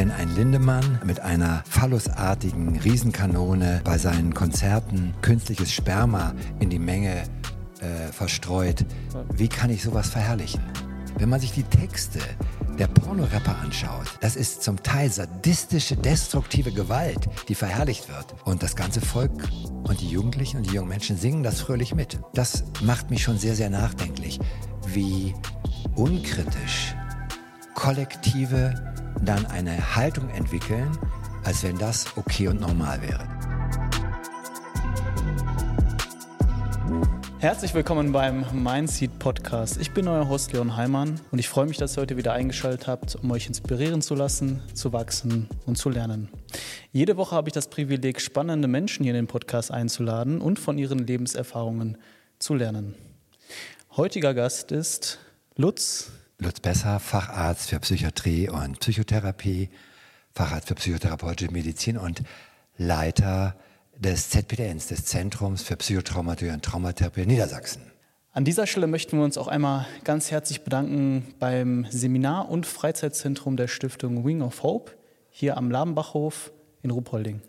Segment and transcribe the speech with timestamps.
[0.00, 7.24] wenn ein Lindemann mit einer phallusartigen Riesenkanone bei seinen Konzerten künstliches Sperma in die Menge
[7.80, 8.86] äh, verstreut.
[9.34, 10.62] Wie kann ich sowas verherrlichen?
[11.18, 12.18] Wenn man sich die Texte
[12.78, 18.34] der Pornorapper anschaut, das ist zum Teil sadistische, destruktive Gewalt, die verherrlicht wird.
[18.46, 19.50] Und das ganze Volk
[19.82, 22.18] und die Jugendlichen und die jungen Menschen singen das fröhlich mit.
[22.32, 24.38] Das macht mich schon sehr, sehr nachdenklich,
[24.86, 25.34] wie
[25.94, 26.94] unkritisch
[27.74, 28.74] Kollektive
[29.22, 30.90] dann eine Haltung entwickeln,
[31.44, 33.26] als wenn das okay und normal wäre.
[37.40, 39.80] Herzlich willkommen beim Mindseed Podcast.
[39.80, 42.86] Ich bin euer Host Leon Heimann und ich freue mich, dass ihr heute wieder eingeschaltet
[42.86, 46.28] habt, um euch inspirieren zu lassen, zu wachsen und zu lernen.
[46.92, 50.76] Jede Woche habe ich das Privileg, spannende Menschen hier in den Podcast einzuladen und von
[50.76, 51.96] ihren Lebenserfahrungen
[52.38, 52.94] zu lernen.
[53.96, 55.18] Heutiger Gast ist
[55.56, 56.12] Lutz.
[56.40, 59.68] Lutz Besser, Facharzt für Psychiatrie und Psychotherapie,
[60.32, 62.22] Facharzt für psychotherapeutische Medizin und
[62.78, 63.56] Leiter
[63.98, 67.82] des ZPDNs, des Zentrums für Psychotraumatologie und Traumatherapie in Niedersachsen.
[68.32, 73.58] An dieser Stelle möchten wir uns auch einmal ganz herzlich bedanken beim Seminar- und Freizeitzentrum
[73.58, 74.92] der Stiftung Wing of Hope
[75.28, 76.52] hier am Labenbachhof
[76.82, 77.42] in Ruppolding.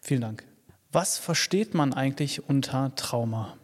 [0.00, 0.44] Vielen Dank.
[0.90, 3.58] Was versteht man eigentlich unter Trauma?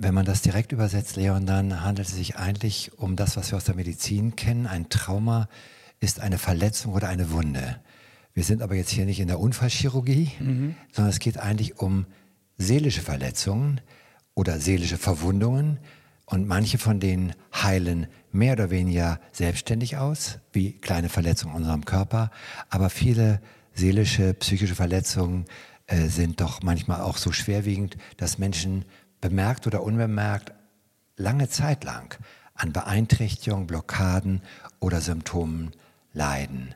[0.00, 3.56] Wenn man das direkt übersetzt, Leon, dann handelt es sich eigentlich um das, was wir
[3.56, 4.68] aus der Medizin kennen.
[4.68, 5.48] Ein Trauma
[5.98, 7.80] ist eine Verletzung oder eine Wunde.
[8.32, 10.76] Wir sind aber jetzt hier nicht in der Unfallchirurgie, mhm.
[10.92, 12.06] sondern es geht eigentlich um
[12.56, 13.80] seelische Verletzungen
[14.34, 15.80] oder seelische Verwundungen.
[16.26, 21.84] Und manche von denen heilen mehr oder weniger selbstständig aus, wie kleine Verletzungen in unserem
[21.84, 22.30] Körper.
[22.70, 23.40] Aber viele
[23.74, 25.46] seelische, psychische Verletzungen
[25.88, 28.84] äh, sind doch manchmal auch so schwerwiegend, dass Menschen
[29.20, 30.52] bemerkt oder unbemerkt
[31.16, 32.16] lange Zeit lang
[32.54, 34.42] an Beeinträchtigungen, Blockaden
[34.80, 35.72] oder Symptomen
[36.12, 36.74] leiden.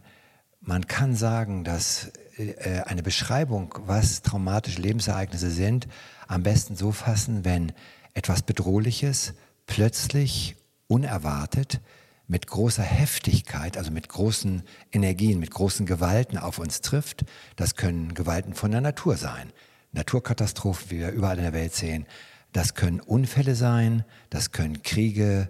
[0.60, 5.88] Man kann sagen, dass äh, eine Beschreibung, was traumatische Lebensereignisse sind,
[6.28, 7.72] am besten so fassen, wenn
[8.14, 9.34] etwas Bedrohliches
[9.66, 10.56] plötzlich,
[10.86, 11.80] unerwartet,
[12.28, 17.24] mit großer Heftigkeit, also mit großen Energien, mit großen Gewalten auf uns trifft.
[17.56, 19.52] Das können Gewalten von der Natur sein.
[19.92, 22.06] Naturkatastrophen, wie wir überall in der Welt sehen.
[22.52, 25.48] Das können Unfälle sein, das können Kriege,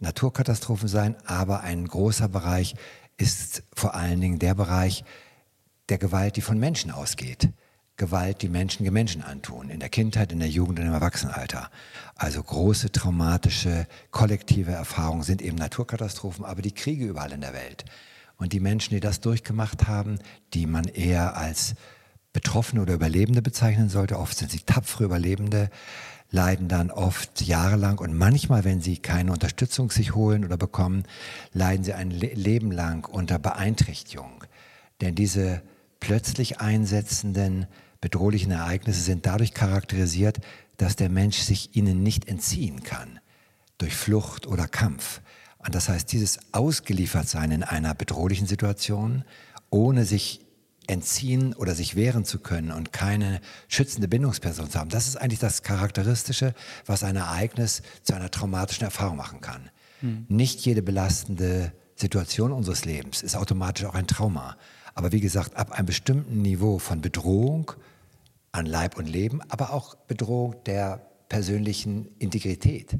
[0.00, 2.74] Naturkatastrophen sein, aber ein großer Bereich
[3.16, 5.04] ist vor allen Dingen der Bereich
[5.90, 7.50] der Gewalt, die von Menschen ausgeht.
[7.96, 11.70] Gewalt, die Menschen Menschen antun, in der Kindheit, in der Jugend und im Erwachsenenalter.
[12.14, 17.84] Also große traumatische, kollektive Erfahrungen sind eben Naturkatastrophen, aber die Kriege überall in der Welt.
[18.38, 20.18] Und die Menschen, die das durchgemacht haben,
[20.54, 21.74] die man eher als
[22.32, 25.68] Betroffene oder Überlebende bezeichnen sollte, oft sind sie tapfere Überlebende,
[26.30, 31.04] leiden dann oft jahrelang und manchmal, wenn sie keine Unterstützung sich holen oder bekommen,
[31.52, 34.44] leiden sie ein Leben lang unter Beeinträchtigung.
[35.00, 35.62] Denn diese
[35.98, 37.66] plötzlich einsetzenden
[38.00, 40.38] bedrohlichen Ereignisse sind dadurch charakterisiert,
[40.76, 43.20] dass der Mensch sich ihnen nicht entziehen kann,
[43.78, 45.20] durch Flucht oder Kampf.
[45.58, 49.24] Und das heißt, dieses Ausgeliefertsein in einer bedrohlichen Situation,
[49.68, 50.40] ohne sich
[50.90, 54.90] entziehen oder sich wehren zu können und keine schützende Bindungsperson zu haben.
[54.90, 56.52] Das ist eigentlich das Charakteristische,
[56.84, 59.70] was ein Ereignis zu einer traumatischen Erfahrung machen kann.
[60.02, 60.26] Mhm.
[60.28, 64.56] Nicht jede belastende Situation unseres Lebens ist automatisch auch ein Trauma.
[64.94, 67.72] Aber wie gesagt, ab einem bestimmten Niveau von Bedrohung
[68.52, 72.98] an Leib und Leben, aber auch Bedrohung der persönlichen Integrität.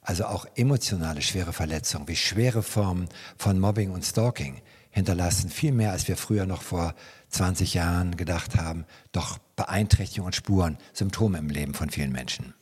[0.00, 4.60] Also auch emotionale schwere Verletzungen wie schwere Formen von Mobbing und Stalking
[4.94, 6.94] hinterlassen viel mehr, als wir früher noch vor
[7.34, 12.54] 20 Jahren gedacht haben, doch Beeinträchtigungen und Spuren, Symptome im Leben von vielen Menschen.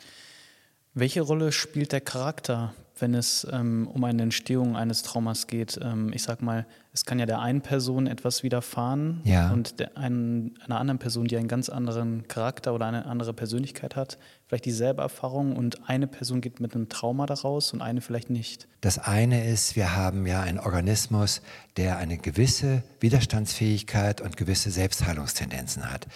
[0.95, 5.79] Welche Rolle spielt der Charakter wenn es ähm, um eine Entstehung eines Traumas geht.
[5.83, 6.65] Ähm, ich sag mal,
[6.95, 9.51] es kann ja der einen Person etwas widerfahren ja.
[9.51, 13.97] und der einen, einer anderen Person, die einen ganz anderen Charakter oder eine andere Persönlichkeit
[13.97, 18.31] hat, vielleicht dieselbe Erfahrung und eine Person geht mit einem Trauma daraus und eine vielleicht
[18.31, 18.69] nicht.
[18.83, 21.43] Das eine ist, wir haben ja einen Organismus,
[21.77, 26.07] der eine gewisse Widerstandsfähigkeit und gewisse Selbstheilungstendenzen hat.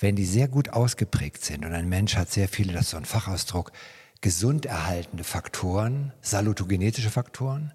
[0.00, 2.96] Wenn die sehr gut ausgeprägt sind und ein Mensch hat sehr viele, das ist so
[2.96, 3.72] ein Fachausdruck,
[4.24, 7.74] gesund erhaltende Faktoren, salutogenetische Faktoren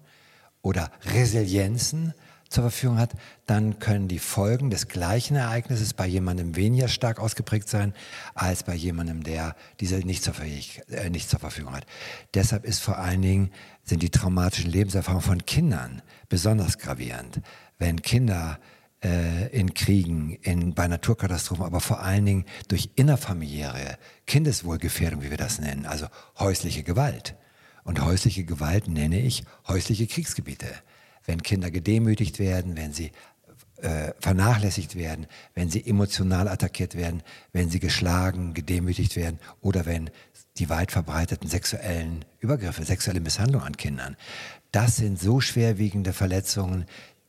[0.62, 2.12] oder Resilienzen
[2.48, 3.12] zur Verfügung hat,
[3.46, 7.94] dann können die Folgen des gleichen Ereignisses bei jemandem weniger stark ausgeprägt sein
[8.34, 11.86] als bei jemandem, der diese nicht zur, äh, nicht zur Verfügung hat.
[12.34, 13.52] Deshalb ist vor allen Dingen
[13.84, 17.42] sind die traumatischen Lebenserfahrungen von Kindern besonders gravierend.
[17.78, 18.58] Wenn Kinder
[19.02, 25.58] in Kriegen, in, bei Naturkatastrophen, aber vor allen Dingen durch innerfamiliäre Kindeswohlgefährdung, wie wir das
[25.58, 26.06] nennen, also
[26.38, 27.34] häusliche Gewalt.
[27.84, 30.66] Und häusliche Gewalt nenne ich häusliche Kriegsgebiete.
[31.24, 33.12] Wenn Kinder gedemütigt werden, wenn sie
[33.82, 40.10] äh, vernachlässigt werden, wenn sie emotional attackiert werden, wenn sie geschlagen, gedemütigt werden oder wenn
[40.58, 44.16] die weit verbreiteten sexuellen Übergriffe, sexuelle Misshandlung an Kindern.
[44.72, 46.84] Das sind so schwerwiegende Verletzungen,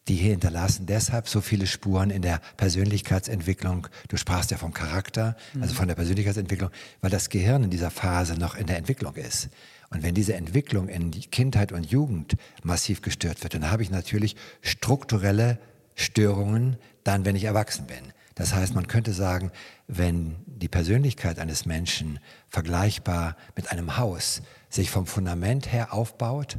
[0.08, 3.88] die hier hinterlassen deshalb so viele Spuren in der Persönlichkeitsentwicklung.
[4.08, 6.72] Du sprachst ja vom Charakter, also von der Persönlichkeitsentwicklung,
[7.02, 9.50] weil das Gehirn in dieser Phase noch in der Entwicklung ist.
[9.90, 14.36] Und wenn diese Entwicklung in Kindheit und Jugend massiv gestört wird, dann habe ich natürlich
[14.62, 15.60] strukturelle
[15.96, 18.14] Störungen dann, wenn ich erwachsen bin.
[18.36, 19.52] Das heißt, man könnte sagen,
[19.88, 26.58] wenn die Persönlichkeit eines Menschen vergleichbar mit einem Haus sich vom Fundament her aufbaut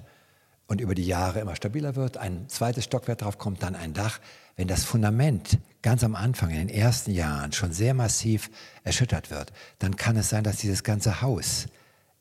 [0.67, 4.21] und über die Jahre immer stabiler wird, ein zweites Stockwerk drauf kommt, dann ein Dach.
[4.57, 8.51] Wenn das Fundament ganz am Anfang, in den ersten Jahren schon sehr massiv
[8.85, 11.67] erschüttert wird, dann kann es sein, dass dieses ganze Haus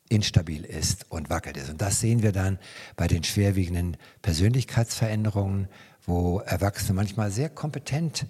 [0.09, 1.69] instabil ist und wackelt ist.
[1.69, 2.59] Und das sehen wir dann
[2.97, 5.67] bei den schwerwiegenden Persönlichkeitsveränderungen,
[6.05, 8.25] wo Erwachsene manchmal sehr kompetent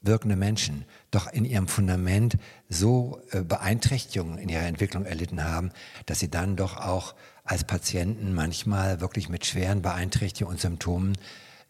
[0.00, 2.38] wirkende Menschen doch in ihrem Fundament
[2.68, 5.70] so äh, Beeinträchtigungen in ihrer Entwicklung erlitten haben,
[6.06, 7.14] dass sie dann doch auch
[7.48, 11.16] als Patienten manchmal wirklich mit schweren Beeinträchtigungen und Symptomen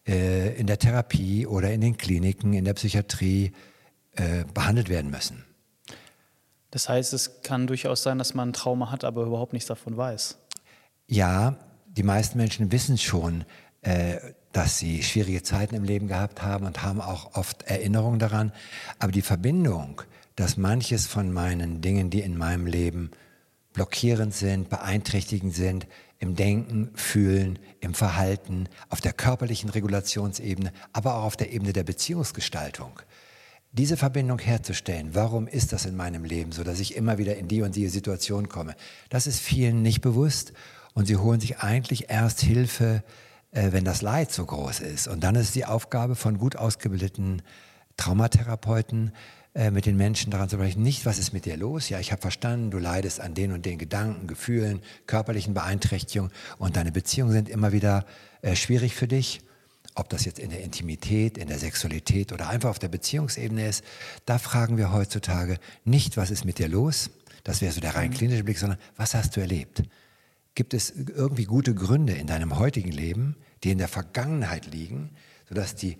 [0.07, 3.53] äh, in der Therapie oder in den Kliniken, in der Psychiatrie
[4.15, 5.45] äh, behandelt werden müssen.
[6.71, 9.97] Das heißt, es kann durchaus sein, dass man ein Trauma hat, aber überhaupt nichts davon
[9.97, 10.37] weiß.
[11.07, 11.55] Ja,
[11.87, 13.45] die meisten Menschen wissen schon,
[13.81, 14.17] äh,
[14.51, 18.51] dass sie schwierige Zeiten im Leben gehabt haben und haben auch oft Erinnerungen daran.
[18.99, 20.01] Aber die Verbindung,
[20.35, 23.11] dass manches von meinen Dingen, die in meinem Leben
[23.79, 25.87] blockierend sind, beeinträchtigend sind,
[26.17, 31.85] im Denken, Fühlen, im Verhalten, auf der körperlichen Regulationsebene, aber auch auf der Ebene der
[31.85, 32.99] Beziehungsgestaltung.
[33.71, 37.47] Diese Verbindung herzustellen, warum ist das in meinem Leben so, dass ich immer wieder in
[37.47, 38.75] die und die Situation komme,
[39.09, 40.51] das ist vielen nicht bewusst
[40.93, 43.01] und sie holen sich eigentlich erst Hilfe,
[43.51, 45.07] äh, wenn das Leid so groß ist.
[45.07, 47.43] Und dann ist die Aufgabe von gut ausgebildeten
[47.95, 49.13] Traumatherapeuten,
[49.59, 51.89] äh, mit den Menschen daran zu sprechen, nicht, was ist mit dir los?
[51.89, 56.77] Ja, ich habe verstanden, du leidest an den und den Gedanken, Gefühlen, körperlichen Beeinträchtigungen und
[56.77, 58.05] deine Beziehungen sind immer wieder
[58.41, 59.41] äh, schwierig für dich.
[59.95, 63.83] Ob das jetzt in der Intimität, in der Sexualität oder einfach auf der Beziehungsebene ist,
[64.25, 67.09] da fragen wir heutzutage nicht, was ist mit dir los?
[67.43, 69.83] Das wäre so der rein klinische Blick, sondern was hast du erlebt?
[70.55, 73.35] Gibt es irgendwie gute Gründe in deinem heutigen Leben,
[73.65, 75.09] die in der Vergangenheit liegen,
[75.49, 75.97] sodass die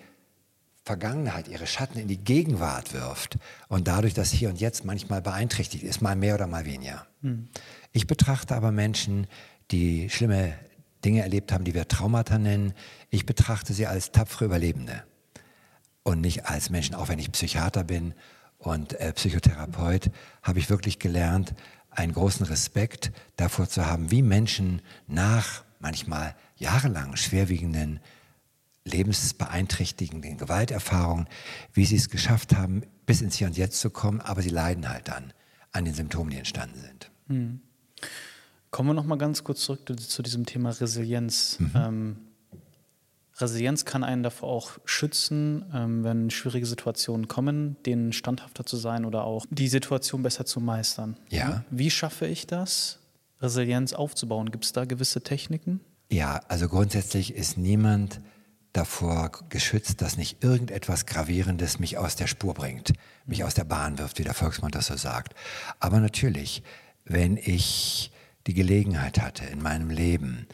[0.90, 3.38] Vergangenheit ihre Schatten in die Gegenwart wirft
[3.68, 7.06] und dadurch das Hier und Jetzt manchmal beeinträchtigt ist, mal mehr oder mal weniger.
[7.22, 7.48] Hm.
[7.92, 9.28] Ich betrachte aber Menschen,
[9.70, 10.56] die schlimme
[11.06, 12.74] Dinge erlebt haben, die wir Traumata nennen,
[13.12, 15.04] ich betrachte sie als tapfere Überlebende
[16.02, 18.16] und nicht als Menschen, auch wenn ich Psychiater bin
[18.58, 20.10] und äh, Psychotherapeut,
[20.42, 21.54] habe ich wirklich gelernt,
[21.92, 28.00] einen großen Respekt davor zu haben, wie Menschen nach manchmal jahrelang schwerwiegenden,
[28.86, 31.28] lebensbeeinträchtigenden Gewalterfahrungen,
[31.74, 34.90] wie sie es geschafft haben, bis ins Hier und Jetzt zu kommen, aber sie leiden
[34.90, 35.34] halt dann
[35.72, 37.12] an den Symptomen, die entstanden sind.
[37.28, 37.62] Hm.
[38.72, 41.58] Kommen wir noch mal ganz kurz zurück zu diesem Thema Resilienz.
[41.60, 41.72] Mhm.
[41.76, 42.18] Ähm,
[43.38, 49.06] Resilienz kann einen davor auch schützen, ähm, wenn schwierige Situationen kommen, denen standhafter zu sein
[49.06, 51.18] oder auch die Situation besser zu meistern.
[51.30, 51.64] Ja.
[51.72, 53.00] Wie schaffe ich das,
[53.42, 54.52] Resilienz aufzubauen?
[54.52, 55.80] Gibt es da gewisse Techniken?
[56.12, 58.20] Ja, also grundsätzlich ist niemand
[58.74, 62.94] davor geschützt, dass nicht irgendetwas Gravierendes mich aus der Spur bringt,
[63.26, 65.34] mich aus der Bahn wirft, wie der Volksmund das so sagt.
[65.80, 66.64] Aber natürlich,
[67.06, 68.12] wenn ich
[68.48, 70.48] die Gelegenheit hatte in meinem Leben,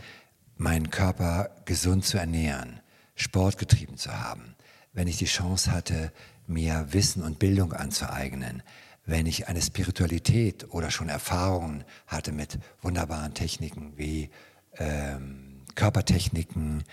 [0.58, 2.80] meinen Körper gesund zu ernähren,
[3.16, 4.56] Sport getrieben zu haben,
[4.94, 6.12] wenn ich die Chance hatte,
[6.48, 8.64] mir Wissen und Bildung anzueignen,
[9.06, 14.30] wenn ich eine Spiritualität oder schon Erfahrungen hatte mit wunderbaren Techniken wie
[14.78, 16.84] ähm, Körpertechniken,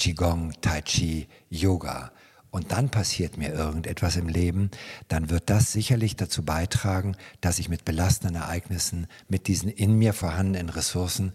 [0.00, 2.10] Qigong, Tai Chi, Yoga,
[2.50, 4.70] und dann passiert mir irgendetwas im Leben,
[5.08, 10.12] dann wird das sicherlich dazu beitragen, dass ich mit belastenden Ereignissen, mit diesen in mir
[10.14, 11.32] vorhandenen Ressourcen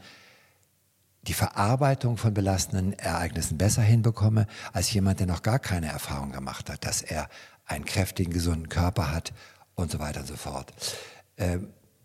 [1.28, 6.70] die Verarbeitung von belastenden Ereignissen besser hinbekomme als jemand, der noch gar keine Erfahrung gemacht
[6.70, 7.30] hat, dass er
[7.66, 9.32] einen kräftigen, gesunden Körper hat
[9.76, 10.74] und so weiter und so fort.
[11.38, 11.60] Äh,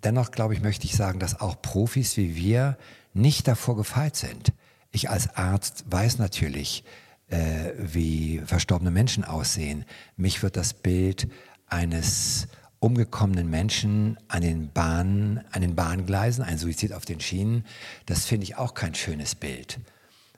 [0.05, 2.77] dennoch, glaube ich, möchte ich sagen, dass auch Profis wie wir
[3.13, 4.53] nicht davor gefeit sind.
[4.91, 6.85] Ich als Arzt weiß natürlich,
[7.29, 9.85] äh, wie verstorbene Menschen aussehen.
[10.17, 11.29] Mich wird das Bild
[11.67, 12.49] eines
[12.81, 17.65] umgekommenen Menschen an den Bahnen, an den Bahngleisen, ein Suizid auf den Schienen,
[18.07, 19.79] das finde ich auch kein schönes Bild.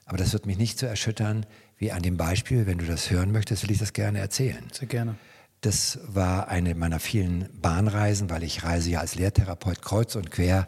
[0.05, 1.45] Aber das wird mich nicht so erschüttern
[1.77, 4.63] wie an dem Beispiel, wenn du das hören möchtest, will ich das gerne erzählen.
[4.71, 5.15] Sehr gerne.
[5.61, 10.67] Das war eine meiner vielen Bahnreisen, weil ich reise ja als Lehrtherapeut kreuz und quer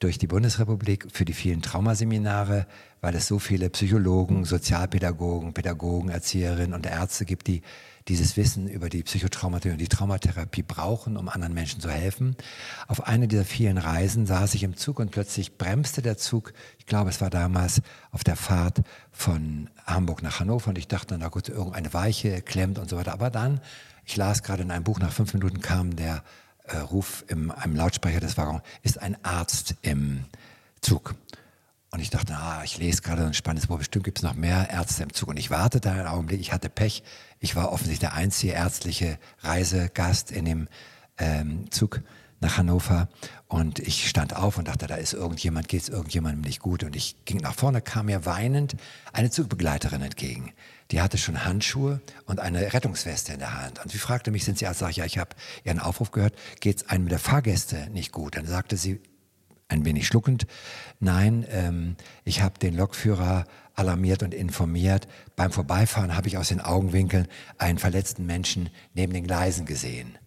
[0.00, 2.66] durch die Bundesrepublik für die vielen Traumaseminare,
[3.02, 7.62] weil es so viele Psychologen, Sozialpädagogen, Pädagogen, Erzieherinnen und Ärzte gibt, die
[8.08, 12.34] dieses Wissen über die Psychotraumatologie und die Traumatherapie brauchen, um anderen Menschen zu helfen.
[12.88, 16.54] Auf einer dieser vielen Reisen saß ich im Zug und plötzlich bremste der Zug.
[16.78, 18.80] Ich glaube, es war damals auf der Fahrt
[19.12, 23.12] von Hamburg nach Hannover und ich dachte, na gut, irgendeine Weiche klemmt und so weiter.
[23.12, 23.60] Aber dann,
[24.06, 26.24] ich las gerade in einem Buch, nach fünf Minuten kam der
[26.72, 30.24] äh, Ruf im einem Lautsprecher des Waggons, ist ein Arzt im
[30.80, 31.14] Zug.
[31.92, 34.70] Und ich dachte, ah, ich lese gerade ein spannendes Buch, bestimmt gibt es noch mehr
[34.70, 35.28] Ärzte im Zug.
[35.28, 37.02] Und ich wartete einen Augenblick, ich hatte Pech.
[37.40, 40.68] Ich war offensichtlich der einzige ärztliche Reisegast in dem
[41.18, 42.00] ähm, Zug
[42.38, 43.08] nach Hannover.
[43.48, 46.84] Und ich stand auf und dachte, da ist irgendjemand, geht es irgendjemandem nicht gut.
[46.84, 48.76] Und ich ging nach vorne, kam mir weinend
[49.12, 50.52] eine Zugbegleiterin entgegen.
[50.90, 53.80] Die hatte schon Handschuhe und eine Rettungsweste in der Hand.
[53.82, 54.80] Und sie fragte mich, sind Sie Arzt?
[54.80, 58.36] Sag ich, ja, ich habe Ihren Aufruf gehört, geht es einem der Fahrgäste nicht gut?
[58.36, 59.00] Dann sagte sie,
[59.68, 60.46] ein wenig schluckend.
[60.98, 63.44] Nein, ähm, ich habe den Lokführer
[63.74, 65.06] alarmiert und informiert.
[65.36, 70.18] Beim Vorbeifahren habe ich aus den Augenwinkeln einen verletzten Menschen neben den Gleisen gesehen.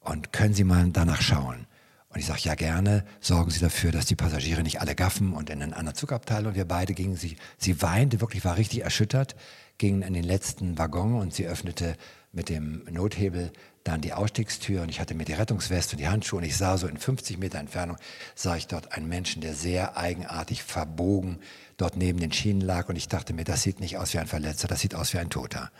[0.00, 1.66] Und können Sie mal danach schauen?
[2.08, 5.50] Und ich sage, ja gerne, sorgen Sie dafür, dass die Passagiere nicht alle gaffen und
[5.50, 6.46] in einen anderen Zugabteil.
[6.46, 9.36] Und wir beide gingen, sie, sie weinte, wirklich war richtig erschüttert,
[9.80, 11.96] gingen in den letzten Waggon und sie öffnete
[12.32, 13.50] mit dem Nothebel
[13.82, 16.76] dann die Ausstiegstür und ich hatte mir die Rettungsweste und die Handschuhe und ich sah
[16.76, 17.96] so in 50 Meter Entfernung,
[18.34, 21.38] sah ich dort einen Menschen, der sehr eigenartig verbogen
[21.78, 24.26] dort neben den Schienen lag und ich dachte mir, das sieht nicht aus wie ein
[24.26, 25.70] Verletzter, das sieht aus wie ein Toter.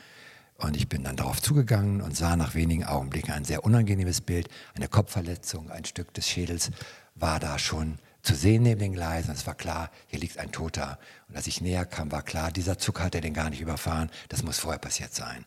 [0.56, 4.48] Und ich bin dann darauf zugegangen und sah nach wenigen Augenblicken ein sehr unangenehmes Bild,
[4.74, 6.70] eine Kopfverletzung, ein Stück des Schädels
[7.14, 7.98] war da schon
[8.30, 9.32] zu sehen neben den Gleisen.
[9.32, 11.00] Es war klar, hier liegt ein Toter.
[11.28, 14.08] Und als ich näher kam, war klar, dieser Zug hat er den gar nicht überfahren.
[14.28, 15.44] Das muss vorher passiert sein.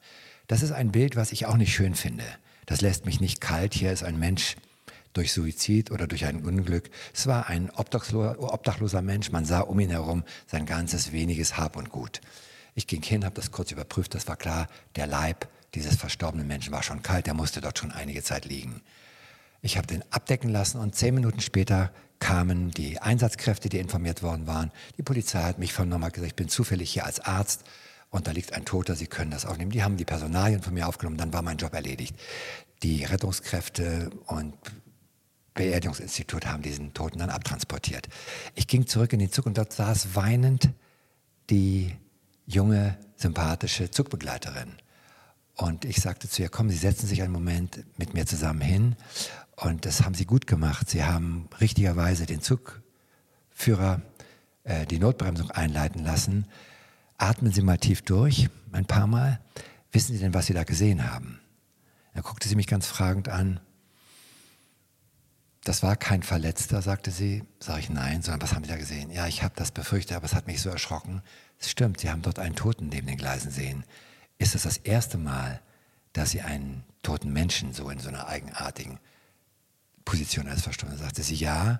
[0.47, 2.25] Das ist ein Bild, was ich auch nicht schön finde.
[2.65, 3.73] Das lässt mich nicht kalt.
[3.73, 4.57] Hier ist ein Mensch
[5.13, 6.89] durch Suizid oder durch ein Unglück.
[7.13, 9.31] Es war ein obdachloser Mensch.
[9.31, 12.19] Man sah um ihn herum sein ganzes weniges Hab und Gut.
[12.75, 14.13] Ich ging hin, habe das kurz überprüft.
[14.13, 17.27] Das war klar, der Leib dieses verstorbenen Menschen war schon kalt.
[17.27, 18.81] Der musste dort schon einige Zeit liegen.
[19.61, 24.47] Ich habe den abdecken lassen und zehn Minuten später kamen die Einsatzkräfte, die informiert worden
[24.47, 24.71] waren.
[24.97, 27.65] Die Polizei hat mich vernommen, hat gesagt, ich bin zufällig hier als Arzt
[28.11, 29.71] und da liegt ein Toter, Sie können das aufnehmen.
[29.71, 32.15] Die haben die Personalien von mir aufgenommen, dann war mein Job erledigt.
[32.81, 34.53] Die Rettungskräfte und
[35.53, 38.07] Beerdigungsinstitut haben diesen Toten dann abtransportiert.
[38.55, 40.69] Ich ging zurück in den Zug und dort saß weinend
[41.49, 41.93] die
[42.45, 44.71] junge, sympathische Zugbegleiterin.
[45.57, 48.95] Und ich sagte zu ihr, komm, Sie setzen sich einen Moment mit mir zusammen hin.
[49.55, 50.89] Und das haben Sie gut gemacht.
[50.89, 54.01] Sie haben richtigerweise den Zugführer
[54.63, 56.47] äh, die Notbremsung einleiten lassen.
[57.17, 59.39] Atmen Sie mal tief durch, ein paar Mal.
[59.91, 61.39] Wissen Sie denn, was Sie da gesehen haben?
[62.13, 63.59] Er guckte sie mich ganz fragend an.
[65.63, 67.43] Das war kein Verletzter, sagte sie.
[67.59, 69.09] Sag ich nein, sondern was haben Sie da gesehen?
[69.09, 71.21] Ja, ich habe das befürchtet, aber es hat mich so erschrocken.
[71.59, 73.83] Es stimmt, Sie haben dort einen Toten neben den Gleisen sehen.
[74.37, 75.61] Ist es das, das erste Mal,
[76.11, 78.99] dass Sie einen toten Menschen so in so einer eigenartigen
[80.05, 81.79] Position als Verstorbenen sagte sie ja,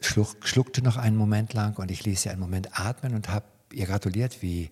[0.00, 3.46] schluck, schluckte noch einen Moment lang und ich ließ sie einen Moment atmen und habe
[3.72, 4.70] ihr gratuliert, wie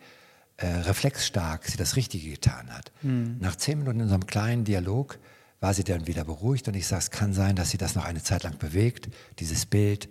[0.57, 2.93] äh, reflexstark sie das Richtige getan hat.
[3.03, 3.37] Mhm.
[3.41, 5.19] Nach zehn Minuten in unserem kleinen Dialog
[5.61, 8.05] war sie dann wieder beruhigt und ich sage, es kann sein, dass sie das noch
[8.05, 10.09] eine Zeit lang bewegt, dieses Bild,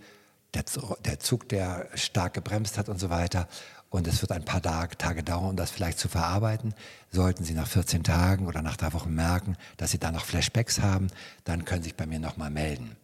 [0.54, 0.64] der,
[1.06, 3.48] der Zug, der stark gebremst hat und so weiter.
[3.92, 6.74] Und es wird ein paar Tage, dauern, um das vielleicht zu verarbeiten.
[7.12, 10.82] Sollten Sie nach 14 Tagen oder nach drei Wochen merken, dass Sie da noch Flashbacks
[10.82, 11.08] haben,
[11.44, 12.96] dann können Sie sich bei mir nochmal melden.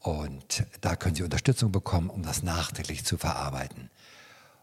[0.00, 3.90] Und da können Sie Unterstützung bekommen, um das nachträglich zu verarbeiten.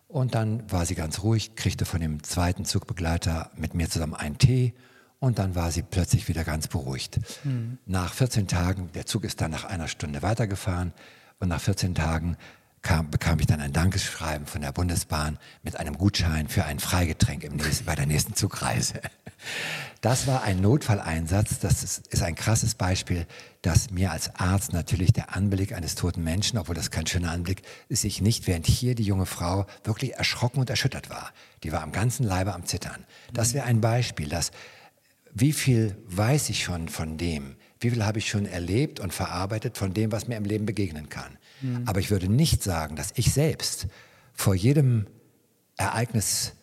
[0.07, 4.39] Und dann war sie ganz ruhig, kriegte von dem zweiten Zugbegleiter mit mir zusammen einen
[4.39, 4.73] Tee
[5.19, 7.19] und dann war sie plötzlich wieder ganz beruhigt.
[7.43, 7.77] Mhm.
[7.85, 10.93] Nach 14 Tagen, der Zug ist dann nach einer Stunde weitergefahren
[11.39, 12.37] und nach 14 Tagen
[12.81, 17.43] kam, bekam ich dann ein Dankeschreiben von der Bundesbahn mit einem Gutschein für ein Freigetränk
[17.43, 19.01] im nächsten, bei der nächsten Zugreise.
[20.01, 21.59] Das war ein Notfalleinsatz.
[21.59, 23.25] Das ist, ist, ein krasses Beispiel,
[23.61, 27.63] dass mir als Arzt natürlich der Anblick eines toten Menschen, obwohl das kein schöner Anblick
[27.89, 31.31] ist, ich nicht, während hier die junge Frau wirklich erschrocken und erschüttert war.
[31.63, 33.05] Die war am ganzen Leibe am Zittern.
[33.33, 34.51] Das wäre ein Beispiel, dass
[35.33, 39.77] wie viel weiß ich schon von dem, wie viel habe ich schon erlebt und verarbeitet
[39.77, 41.37] von dem, was mir im Leben begegnen kann.
[41.61, 41.83] Mhm.
[41.85, 43.87] Aber ich würde nicht sagen, dass ich selbst
[44.33, 45.07] vor jedem
[45.77, 46.53] Ereignis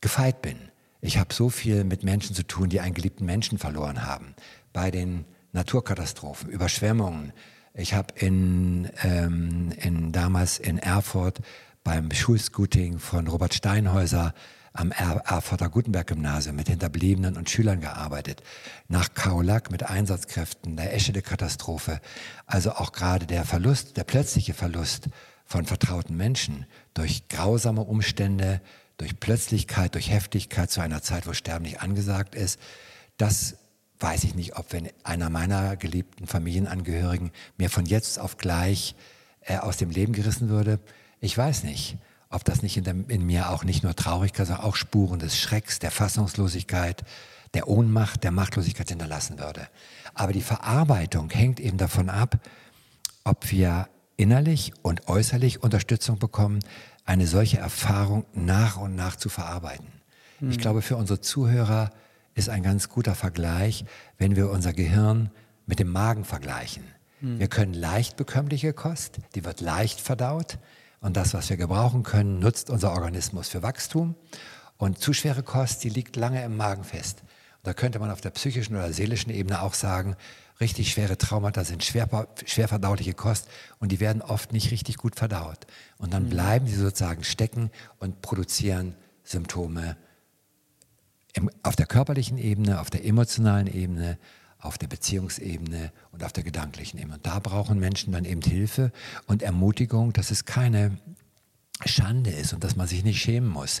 [0.00, 0.58] gefeit bin.
[1.00, 4.34] Ich habe so viel mit Menschen zu tun, die einen geliebten Menschen verloren haben.
[4.72, 7.32] Bei den Naturkatastrophen, Überschwemmungen.
[7.74, 11.40] Ich habe in, ähm, in, damals in Erfurt
[11.84, 14.34] beim Schulscooting von Robert Steinhäuser
[14.76, 18.42] am Erfurter Gutenberg-Gymnasium mit Hinterbliebenen und Schülern gearbeitet.
[18.88, 22.00] Nach Kaolack mit Einsatzkräften, der Eschede-Katastrophe.
[22.46, 25.08] Also auch gerade der Verlust, der plötzliche Verlust
[25.44, 28.60] von vertrauten Menschen durch grausame Umstände,
[28.98, 32.58] durch Plötzlichkeit, durch Heftigkeit zu einer Zeit, wo Sterben nicht angesagt ist.
[33.16, 33.56] Das
[34.00, 38.94] weiß ich nicht, ob wenn einer meiner geliebten Familienangehörigen mir von jetzt auf gleich
[39.40, 40.80] äh, aus dem Leben gerissen würde.
[41.20, 41.96] Ich weiß nicht,
[42.30, 45.38] ob das nicht in, dem, in mir auch nicht nur Traurigkeit, sondern auch Spuren des
[45.38, 47.04] Schrecks, der Fassungslosigkeit,
[47.54, 49.68] der Ohnmacht, der Machtlosigkeit hinterlassen würde.
[50.14, 52.38] Aber die Verarbeitung hängt eben davon ab,
[53.24, 56.60] ob wir innerlich und äußerlich Unterstützung bekommen,
[57.04, 59.86] eine solche Erfahrung nach und nach zu verarbeiten.
[60.40, 60.50] Mhm.
[60.50, 61.90] Ich glaube, für unsere Zuhörer
[62.34, 63.84] ist ein ganz guter Vergleich,
[64.18, 65.30] wenn wir unser Gehirn
[65.66, 66.84] mit dem Magen vergleichen.
[67.20, 67.38] Mhm.
[67.38, 70.58] Wir können leicht bekömmliche Kost, die wird leicht verdaut
[71.00, 74.14] und das, was wir gebrauchen können, nutzt unser Organismus für Wachstum.
[74.78, 77.20] Und zu schwere Kost, die liegt lange im Magen fest.
[77.22, 80.16] Und da könnte man auf der psychischen oder seelischen Ebene auch sagen,
[80.60, 82.08] richtig schwere Traumata sind schwer,
[82.44, 83.48] schwer verdauliche Kost
[83.78, 85.66] und die werden oft nicht richtig gut verdaut.
[85.98, 86.30] Und dann mhm.
[86.30, 89.96] bleiben sie sozusagen stecken und produzieren Symptome
[91.36, 94.18] im, auf der körperlichen Ebene, auf der emotionalen Ebene,
[94.66, 97.14] auf der Beziehungsebene und auf der gedanklichen Ebene.
[97.14, 98.92] Und da brauchen Menschen dann eben Hilfe
[99.26, 100.98] und Ermutigung, dass es keine
[101.84, 103.80] Schande ist und dass man sich nicht schämen muss,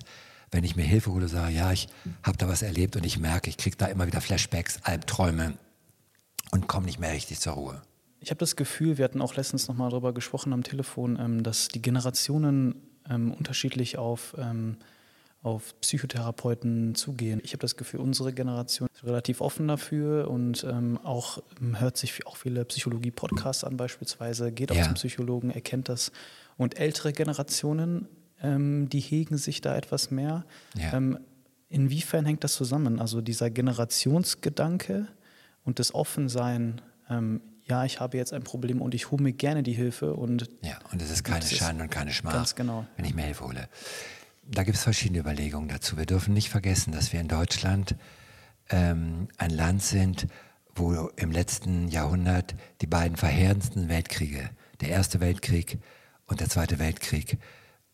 [0.50, 1.88] wenn ich mir Hilfe hole, sage, ja, ich
[2.22, 5.54] habe da was erlebt und ich merke, ich kriege da immer wieder Flashbacks, Albträume
[6.52, 7.82] und komme nicht mehr richtig zur Ruhe.
[8.20, 11.68] Ich habe das Gefühl, wir hatten auch letztens nochmal darüber gesprochen am Telefon, ähm, dass
[11.68, 12.76] die Generationen
[13.08, 14.76] ähm, unterschiedlich auf, ähm,
[15.46, 17.40] auf Psychotherapeuten zugehen.
[17.44, 21.96] Ich habe das Gefühl, unsere Generation ist relativ offen dafür und ähm, auch ähm, hört
[21.96, 24.84] sich auch viele Psychologie-Podcasts an beispielsweise, geht auch ja.
[24.84, 26.12] zum Psychologen, erkennt das.
[26.56, 28.08] Und ältere Generationen,
[28.42, 30.44] ähm, die hegen sich da etwas mehr.
[30.74, 31.00] Ja.
[31.68, 33.00] inwiefern hängt das zusammen?
[33.00, 35.08] Also dieser Generationsgedanke,
[35.66, 39.64] und das Offensein, ähm, ja, ich habe jetzt ein Problem und ich hole mir gerne
[39.64, 40.14] die Hilfe.
[40.14, 42.86] Und ja, und es ist keine Schande und keine Schmach, ganz genau.
[42.96, 43.68] wenn ich mir Hilfe hole.
[44.48, 45.96] Da gibt es verschiedene Überlegungen dazu.
[45.96, 47.96] Wir dürfen nicht vergessen, dass wir in Deutschland
[48.70, 50.28] ähm, ein Land sind,
[50.74, 55.78] wo im letzten Jahrhundert die beiden verheerendsten Weltkriege, der Erste Weltkrieg
[56.26, 57.38] und der Zweite Weltkrieg,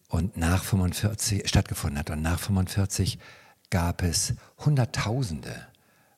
[0.08, 2.10] und nach 45 stattgefunden hat.
[2.10, 3.18] Und nach 45
[3.70, 5.68] gab es Hunderttausende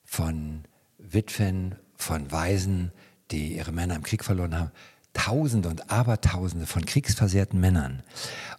[0.05, 0.65] von
[0.99, 2.91] Witwen von Waisen,
[3.31, 4.73] die ihre Männer im Krieg verloren haben.
[5.15, 8.03] Tausende und Abertausende von kriegsversehrten Männern.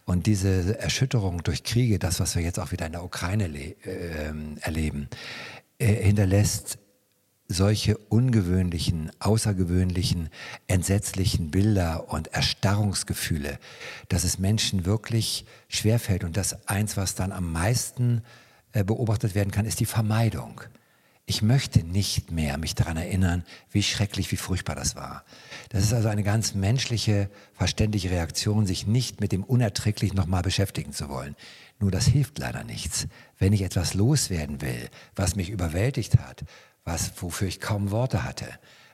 [0.04, 3.74] Und diese Erschütterung durch Kriege, das, was wir jetzt auch wieder in der Ukraine äh,
[4.60, 5.08] erleben,
[5.78, 6.78] äh, hinterlässt
[7.48, 10.30] solche ungewöhnlichen, außergewöhnlichen,
[10.66, 13.58] entsetzlichen Bilder und Erstarrungsgefühle,
[14.08, 16.24] dass es Menschen wirklich schwerfällt.
[16.24, 18.22] Und das eins, was dann am meisten
[18.72, 20.60] äh, beobachtet werden kann, ist die Vermeidung.
[21.28, 25.24] Ich möchte nicht mehr mich daran erinnern, wie schrecklich, wie furchtbar das war.
[25.70, 30.92] Das ist also eine ganz menschliche, verständliche Reaktion, sich nicht mit dem Unerträglichen nochmal beschäftigen
[30.92, 31.34] zu wollen.
[31.80, 33.08] Nur das hilft leider nichts.
[33.40, 36.44] Wenn ich etwas loswerden will, was mich überwältigt hat,
[36.84, 38.46] was, wofür ich kaum Worte hatte,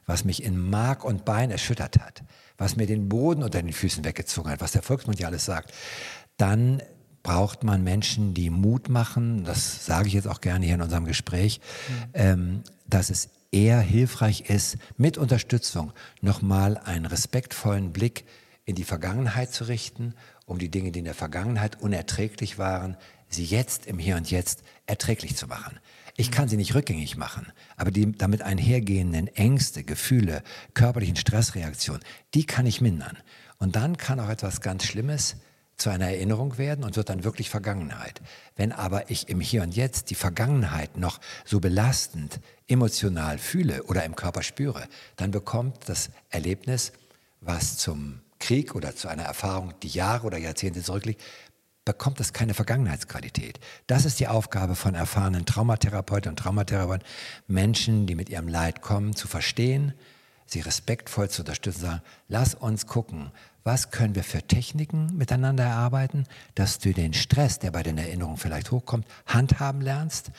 [0.07, 2.23] was mich in Mark und Bein erschüttert hat,
[2.57, 5.75] was mir den Boden unter den Füßen weggezogen hat, was der Volksmund ja alles sagt,
[6.38, 6.83] dann
[7.23, 11.05] braucht man Menschen, die Mut machen, das sage ich jetzt auch gerne hier in unserem
[11.05, 12.11] Gespräch, mhm.
[12.15, 18.25] ähm, dass es eher hilfreich ist, mit Unterstützung nochmal einen respektvollen Blick
[18.65, 20.15] in die Vergangenheit zu richten,
[20.47, 22.97] um die Dinge, die in der Vergangenheit unerträglich waren,
[23.29, 25.79] sie jetzt im Hier und Jetzt erträglich zu machen.
[26.17, 30.43] Ich kann sie nicht rückgängig machen, aber die damit einhergehenden Ängste, Gefühle,
[30.75, 32.03] körperlichen Stressreaktionen,
[32.35, 33.17] die kann ich mindern.
[33.59, 35.37] Und dann kann auch etwas ganz Schlimmes
[35.77, 38.21] zu einer Erinnerung werden und wird dann wirklich Vergangenheit.
[38.57, 44.05] Wenn aber ich im Hier und Jetzt die Vergangenheit noch so belastend emotional fühle oder
[44.05, 46.93] im Körper spüre, dann bekommt das Erlebnis,
[47.41, 51.23] was zum Krieg oder zu einer Erfahrung, die Jahre oder Jahrzehnte zurückliegt,
[51.85, 53.59] bekommt es keine Vergangenheitsqualität.
[53.87, 57.07] Das ist die Aufgabe von erfahrenen Traumatherapeuten und Traumatherapeuten,
[57.49, 59.95] Menschen, die mit ihrem Leid kommen, zu verstehen,
[60.47, 63.33] sie respektvoll zu unterstützen, sagen, lass uns gucken,
[63.64, 68.37] was können wir für Techniken miteinander erarbeiten, dass du den Stress, der bei den Erinnerungen
[68.37, 70.31] vielleicht hochkommt, handhaben lernst,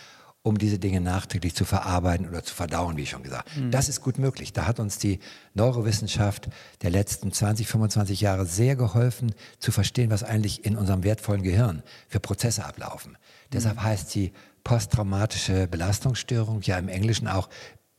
[0.46, 3.56] um diese Dinge nachträglich zu verarbeiten oder zu verdauen, wie schon gesagt.
[3.56, 3.72] Mhm.
[3.72, 4.52] Das ist gut möglich.
[4.52, 5.20] Da hat uns die
[5.54, 6.50] Neurowissenschaft
[6.82, 11.82] der letzten 20, 25 Jahre sehr geholfen, zu verstehen, was eigentlich in unserem wertvollen Gehirn
[12.10, 13.14] für Prozesse ablaufen.
[13.14, 13.18] Mhm.
[13.54, 14.34] Deshalb heißt die
[14.66, 17.48] posttraumatische Belastungsstörung ja im Englischen auch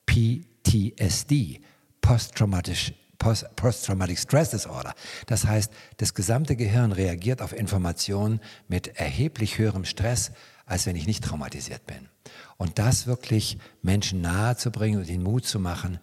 [0.06, 1.62] PTSD,
[2.02, 4.94] posttraumatisch Post-Traumatic Stress Disorder.
[5.26, 10.32] Das heißt, das gesamte Gehirn reagiert auf Informationen mit erheblich höherem Stress,
[10.66, 12.08] als wenn ich nicht traumatisiert bin.
[12.56, 15.98] Und das wirklich Menschen nahe zu bringen und ihnen Mut zu machen,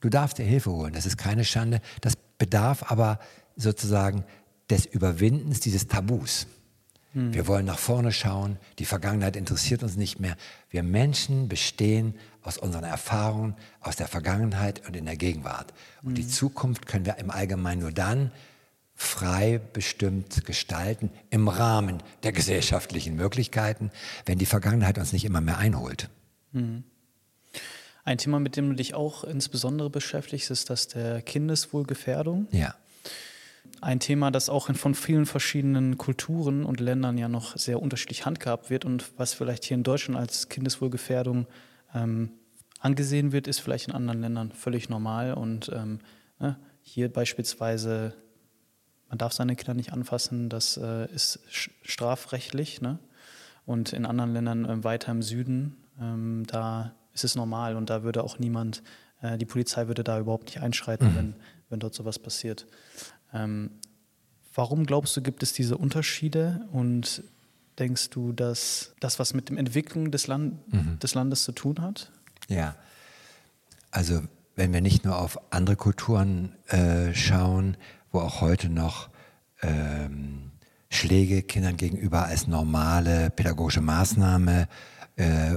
[0.00, 3.18] du darfst dir Hilfe holen, das ist keine Schande, das bedarf aber
[3.56, 4.24] sozusagen
[4.70, 6.46] des Überwindens dieses Tabus.
[7.16, 7.34] Mhm.
[7.34, 8.58] Wir wollen nach vorne schauen.
[8.78, 10.36] Die Vergangenheit interessiert uns nicht mehr.
[10.70, 12.14] Wir Menschen bestehen
[12.46, 15.72] aus unseren Erfahrungen, aus der Vergangenheit und in der Gegenwart.
[16.02, 16.14] Und mhm.
[16.14, 18.30] die Zukunft können wir im Allgemeinen nur dann
[18.94, 23.90] frei bestimmt gestalten, im Rahmen der gesellschaftlichen Möglichkeiten,
[24.24, 26.08] wenn die Vergangenheit uns nicht immer mehr einholt.
[26.52, 26.84] Mhm.
[28.04, 32.46] Ein Thema, mit dem du dich auch insbesondere beschäftigst, ist das der Kindeswohlgefährdung.
[32.52, 32.76] Ja.
[33.80, 38.70] Ein Thema, das auch von vielen verschiedenen Kulturen und Ländern ja noch sehr unterschiedlich handgehabt
[38.70, 41.46] wird und was vielleicht hier in Deutschland als Kindeswohlgefährdung
[41.94, 42.30] ähm,
[42.80, 45.34] angesehen wird, ist vielleicht in anderen Ländern völlig normal.
[45.34, 46.00] Und ähm,
[46.38, 48.14] ne, hier beispielsweise,
[49.08, 51.40] man darf seine Kinder nicht anfassen, das äh, ist
[51.82, 52.80] strafrechtlich.
[52.80, 52.98] Ne?
[53.64, 58.02] Und in anderen Ländern äh, weiter im Süden, ähm, da ist es normal und da
[58.02, 58.82] würde auch niemand,
[59.22, 61.16] äh, die Polizei würde da überhaupt nicht einschreiten, mhm.
[61.16, 61.36] wenn,
[61.70, 62.66] wenn dort sowas passiert.
[63.32, 63.70] Ähm,
[64.54, 67.24] warum glaubst du, gibt es diese Unterschiede und
[67.78, 70.98] denkst du, dass das was mit der Entwicklung des, Land mhm.
[70.98, 72.10] des Landes zu tun hat?
[72.48, 72.76] Ja,
[73.90, 74.22] also
[74.54, 77.76] wenn wir nicht nur auf andere Kulturen äh, schauen,
[78.10, 79.10] wo auch heute noch
[79.62, 80.52] ähm,
[80.88, 84.68] Schläge Kindern gegenüber als normale pädagogische Maßnahme
[85.16, 85.56] äh,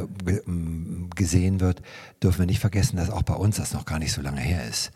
[1.15, 1.81] gesehen wird,
[2.21, 4.67] dürfen wir nicht vergessen, dass auch bei uns das noch gar nicht so lange her
[4.67, 4.91] ist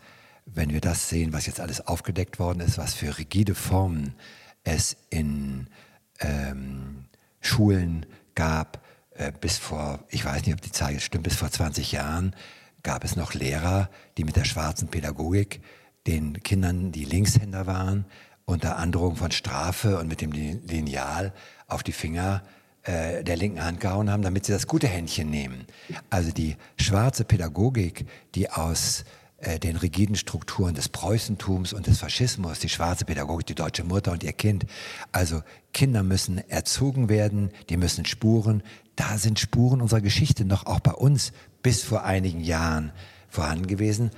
[0.46, 4.14] wenn wir das sehen, was jetzt alles aufgedeckt worden ist, was für rigide Formen
[4.62, 5.68] es in
[6.20, 7.06] ähm,
[7.44, 8.82] Schulen gab,
[9.14, 12.34] äh, bis vor, ich weiß nicht, ob die Zahl jetzt stimmt, bis vor 20 Jahren
[12.82, 15.60] gab es noch Lehrer, die mit der schwarzen Pädagogik
[16.06, 18.04] den Kindern, die Linkshänder waren,
[18.44, 21.32] unter Androhung von Strafe und mit dem Lineal
[21.66, 22.42] auf die Finger
[22.82, 25.66] äh, der linken Hand gehauen haben, damit sie das gute Händchen nehmen.
[26.10, 29.04] Also die schwarze Pädagogik, die aus
[29.44, 34.12] äh, den rigiden Strukturen des Preußentums und des Faschismus, die schwarze Pädagogik, die deutsche Mutter
[34.12, 34.66] und ihr Kind.
[35.12, 38.62] Also Kinder müssen erzogen werden, die müssen Spuren.
[38.96, 42.92] Da sind Spuren unserer Geschichte noch auch bei uns bis vor einigen Jahren
[43.28, 44.10] vorhanden gewesen.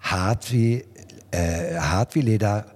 [0.00, 0.84] Hart wie,
[1.30, 2.74] äh, hart wie Leder,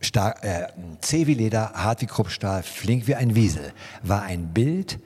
[0.00, 0.68] stark, äh,
[1.00, 5.00] zäh wie Leder, hart wie Kruppstahl, flink wie ein Wiesel, war ein Bild,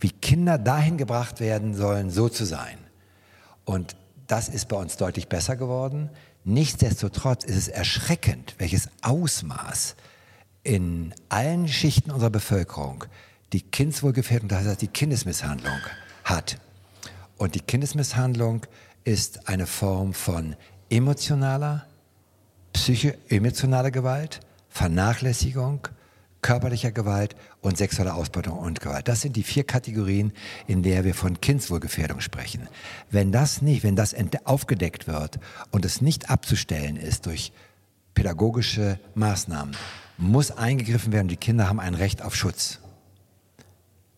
[0.00, 2.78] wie Kinder dahin gebracht werden sollen, so zu sein.
[3.64, 6.10] Und das ist bei uns deutlich besser geworden.
[6.44, 9.96] Nichtsdestotrotz ist es erschreckend, welches Ausmaß
[10.62, 13.04] in allen Schichten unserer Bevölkerung
[13.52, 15.78] die Kindswohlgefährdung, das heißt die Kindesmisshandlung
[16.24, 16.58] hat.
[17.36, 18.66] Und die Kindesmisshandlung
[19.04, 20.56] ist eine Form von
[20.90, 21.86] emotionaler,
[22.72, 25.88] psycho-emotionaler Gewalt, Vernachlässigung,
[26.44, 29.08] körperlicher Gewalt und sexueller Ausbeutung und Gewalt.
[29.08, 30.34] Das sind die vier Kategorien,
[30.66, 32.68] in der wir von Kindswohlgefährdung sprechen.
[33.10, 35.38] Wenn das nicht, wenn das aufgedeckt wird
[35.70, 37.50] und es nicht abzustellen ist durch
[38.12, 39.74] pädagogische Maßnahmen,
[40.18, 41.28] muss eingegriffen werden.
[41.28, 42.78] Die Kinder haben ein Recht auf Schutz.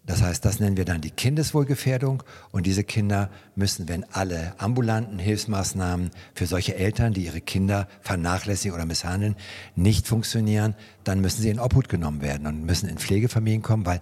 [0.06, 5.18] Das heißt, das nennen wir dann die Kindeswohlgefährdung und diese Kinder müssen, wenn alle ambulanten
[5.18, 9.34] Hilfsmaßnahmen für solche Eltern, die ihre Kinder vernachlässigen oder misshandeln,
[9.74, 14.00] nicht funktionieren, dann müssen sie in Obhut genommen werden und müssen in Pflegefamilien kommen, weil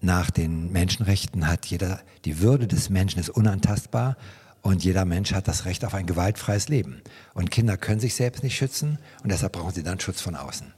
[0.00, 4.16] nach den Menschenrechten hat jeder, die Würde des Menschen ist unantastbar
[4.62, 7.02] und jeder Mensch hat das Recht auf ein gewaltfreies Leben.
[7.34, 10.72] Und Kinder können sich selbst nicht schützen und deshalb brauchen sie dann Schutz von außen.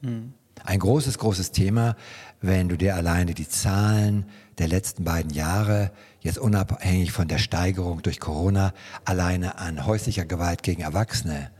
[0.00, 0.32] Mhm.
[0.64, 1.96] Ein großes, großes Thema,
[2.40, 4.26] wenn du dir alleine die Zahlen
[4.58, 8.72] der letzten beiden Jahre, jetzt unabhängig von der Steigerung durch Corona,
[9.04, 11.50] alleine an häuslicher Gewalt gegen Erwachsene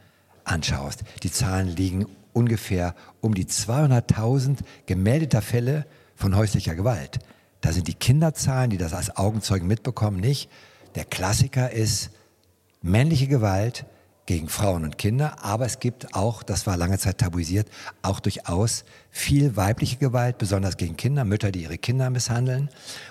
[0.45, 1.05] anschaust.
[1.23, 7.19] Die Zahlen liegen ungefähr um die 200.000 gemeldeter Fälle von häuslicher Gewalt.
[7.61, 10.51] Da sind die Kinderzahlen, die das als Augenzeugen mitbekommen, nicht.
[10.95, 12.11] Der Klassiker ist
[12.83, 13.85] männliche Gewalt
[14.27, 17.69] gegen Frauen und Kinder, aber es gibt auch, das war lange Zeit tabuisiert,
[18.03, 22.71] auch durchaus viel weibliche Gewalt, besonders gegen Kinder, Mütter, die ihre Kinder misshandeln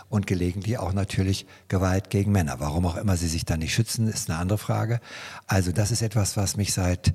[0.09, 2.59] und gelegentlich auch natürlich Gewalt gegen Männer.
[2.59, 5.01] Warum auch immer sie sich da nicht schützen, ist eine andere Frage.
[5.45, 7.13] Also das ist etwas, was mich seit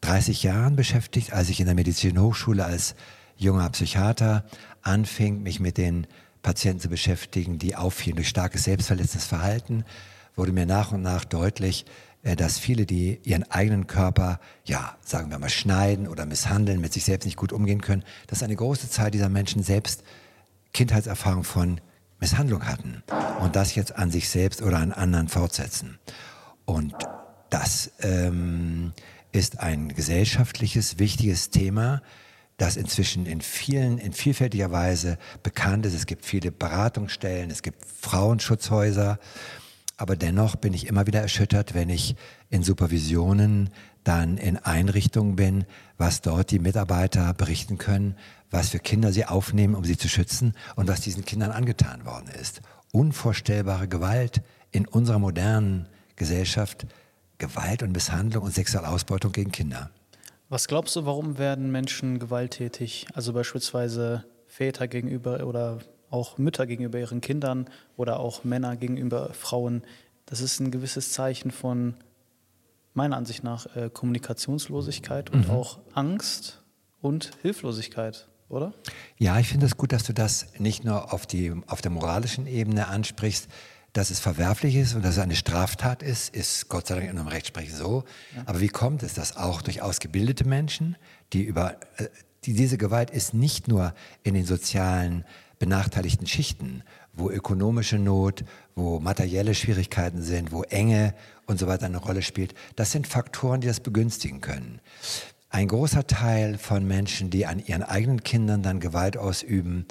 [0.00, 2.94] 30 Jahren beschäftigt, als ich in der Medizinhochschule als
[3.36, 4.44] junger Psychiater
[4.82, 6.06] anfing, mich mit den
[6.42, 9.84] Patienten zu beschäftigen, die auffielen durch starkes selbstverletzendes Verhalten,
[10.36, 11.86] wurde mir nach und nach deutlich,
[12.24, 17.04] dass viele, die ihren eigenen Körper, ja, sagen wir mal, schneiden oder misshandeln, mit sich
[17.04, 20.02] selbst nicht gut umgehen können, dass eine große Zahl dieser Menschen selbst
[20.72, 21.80] Kindheitserfahrung von
[22.20, 23.02] Misshandlung hatten
[23.40, 25.98] und das jetzt an sich selbst oder an anderen fortsetzen.
[26.64, 26.94] Und
[27.50, 28.94] das ähm,
[29.32, 32.00] ist ein gesellschaftliches, wichtiges Thema,
[32.56, 35.94] das inzwischen in vielen, in vielfältiger Weise bekannt ist.
[35.94, 39.18] Es gibt viele Beratungsstellen, es gibt Frauenschutzhäuser.
[39.96, 42.16] Aber dennoch bin ich immer wieder erschüttert, wenn ich
[42.50, 43.70] in Supervisionen
[44.02, 45.64] dann in Einrichtungen bin,
[45.96, 48.16] was dort die Mitarbeiter berichten können,
[48.50, 52.28] was für Kinder sie aufnehmen, um sie zu schützen und was diesen Kindern angetan worden
[52.40, 52.60] ist.
[52.92, 56.86] Unvorstellbare Gewalt in unserer modernen Gesellschaft,
[57.38, 59.90] Gewalt und Misshandlung und Sexualausbeutung gegen Kinder.
[60.48, 63.06] Was glaubst du, warum werden Menschen gewalttätig?
[63.14, 65.78] Also beispielsweise Väter gegenüber oder
[66.14, 69.82] auch Mütter gegenüber ihren Kindern oder auch Männer gegenüber Frauen.
[70.26, 71.94] Das ist ein gewisses Zeichen von
[72.94, 75.54] meiner Ansicht nach äh, Kommunikationslosigkeit und mhm.
[75.54, 76.62] auch Angst
[77.02, 78.72] und Hilflosigkeit, oder?
[79.18, 82.46] Ja, ich finde es gut, dass du das nicht nur auf, die, auf der moralischen
[82.46, 83.48] Ebene ansprichst,
[83.92, 87.18] dass es verwerflich ist und dass es eine Straftat ist, ist Gott sei Dank in
[87.18, 88.04] einem Rechtsprechung so.
[88.34, 88.42] Ja.
[88.46, 90.96] Aber wie kommt es, dass auch durch ausgebildete Menschen,
[91.32, 92.08] die über äh,
[92.44, 95.24] die, diese Gewalt ist nicht nur in den sozialen
[95.58, 101.14] benachteiligten Schichten, wo ökonomische Not, wo materielle Schwierigkeiten sind, wo Enge
[101.46, 102.54] und so weiter eine Rolle spielt.
[102.76, 104.80] Das sind Faktoren, die das begünstigen können.
[105.50, 109.86] Ein großer Teil von Menschen, die an ihren eigenen Kindern dann Gewalt ausüben,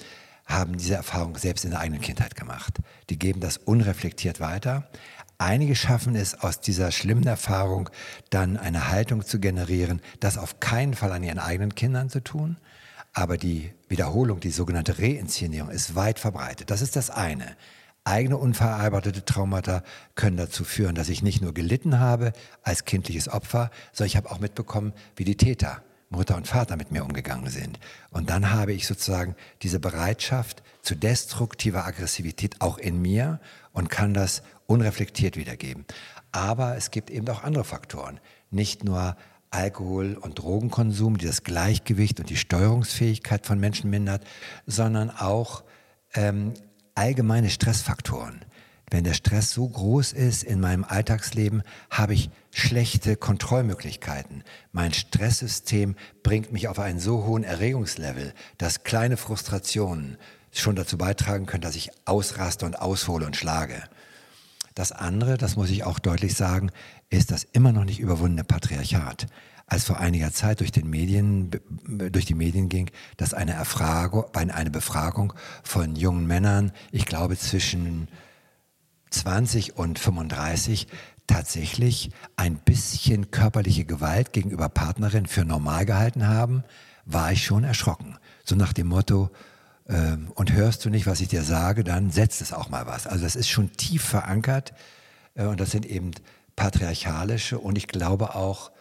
[0.46, 2.80] haben diese Erfahrung selbst in der eigenen Kindheit gemacht.
[3.10, 4.90] Die geben das unreflektiert weiter.
[5.38, 7.90] Einige schaffen es aus dieser schlimmen Erfahrung
[8.30, 12.58] dann eine Haltung zu generieren, das auf keinen Fall an ihren eigenen Kindern zu tun.
[13.14, 16.72] Aber die Wiederholung, die sogenannte Reinszenierung ist weit verbreitet.
[16.72, 17.56] Das ist das eine.
[18.06, 19.84] Eigene unverarbeitete Traumata
[20.16, 24.32] können dazu führen, dass ich nicht nur gelitten habe als kindliches Opfer, sondern ich habe
[24.32, 27.80] auch mitbekommen, wie die Täter, Mutter und Vater mit mir umgegangen sind.
[28.12, 33.40] Und dann habe ich sozusagen diese Bereitschaft zu destruktiver Aggressivität auch in mir
[33.72, 35.86] und kann das unreflektiert wiedergeben.
[36.32, 38.20] Aber es gibt eben auch andere Faktoren.
[38.52, 39.16] Nicht nur
[39.54, 44.24] Alkohol- und Drogenkonsum, die das Gleichgewicht und die Steuerungsfähigkeit von Menschen mindert,
[44.66, 45.64] sondern auch
[46.16, 46.54] ähm,
[46.96, 48.42] allgemeine Stressfaktoren.
[48.90, 54.44] Wenn der Stress so groß ist in meinem Alltagsleben, habe ich schlechte Kontrollmöglichkeiten.
[54.72, 60.18] Mein Stresssystem bringt mich auf einen so hohen Erregungslevel, dass kleine Frustrationen
[60.52, 63.82] schon dazu beitragen können, dass ich ausraste und aushole und schlage.
[64.76, 66.72] Das andere, das muss ich auch deutlich sagen,
[67.10, 69.28] ist das immer noch nicht überwundene Patriarchat
[69.66, 71.50] als vor einiger Zeit durch, den Medien,
[71.88, 75.34] durch die Medien ging, dass eine, Erfragung, eine Befragung
[75.64, 78.08] von jungen Männern, ich glaube zwischen
[79.10, 80.88] 20 und 35,
[81.28, 86.64] tatsächlich ein bisschen körperliche Gewalt gegenüber Partnerin für normal gehalten haben,
[87.06, 88.18] war ich schon erschrocken.
[88.44, 89.30] So nach dem Motto,
[89.88, 93.08] äh, und hörst du nicht, was ich dir sage, dann setzt es auch mal was.
[93.08, 94.74] Also das ist schon tief verankert
[95.36, 96.12] äh, und das sind eben
[96.56, 98.72] patriarchalische und ich glaube auch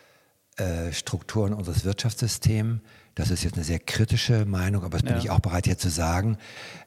[0.56, 2.80] äh, Strukturen unseres Wirtschaftssystems.
[3.14, 5.18] Das ist jetzt eine sehr kritische Meinung, aber das bin ja.
[5.18, 6.38] ich auch bereit hier zu sagen,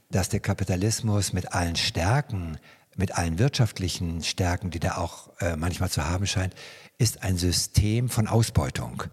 [0.10, 2.58] dass der Kapitalismus mit allen Stärken,
[2.96, 6.56] mit allen wirtschaftlichen Stärken, die da auch äh, manchmal zu haben scheint,
[6.98, 9.04] ist ein System von Ausbeutung.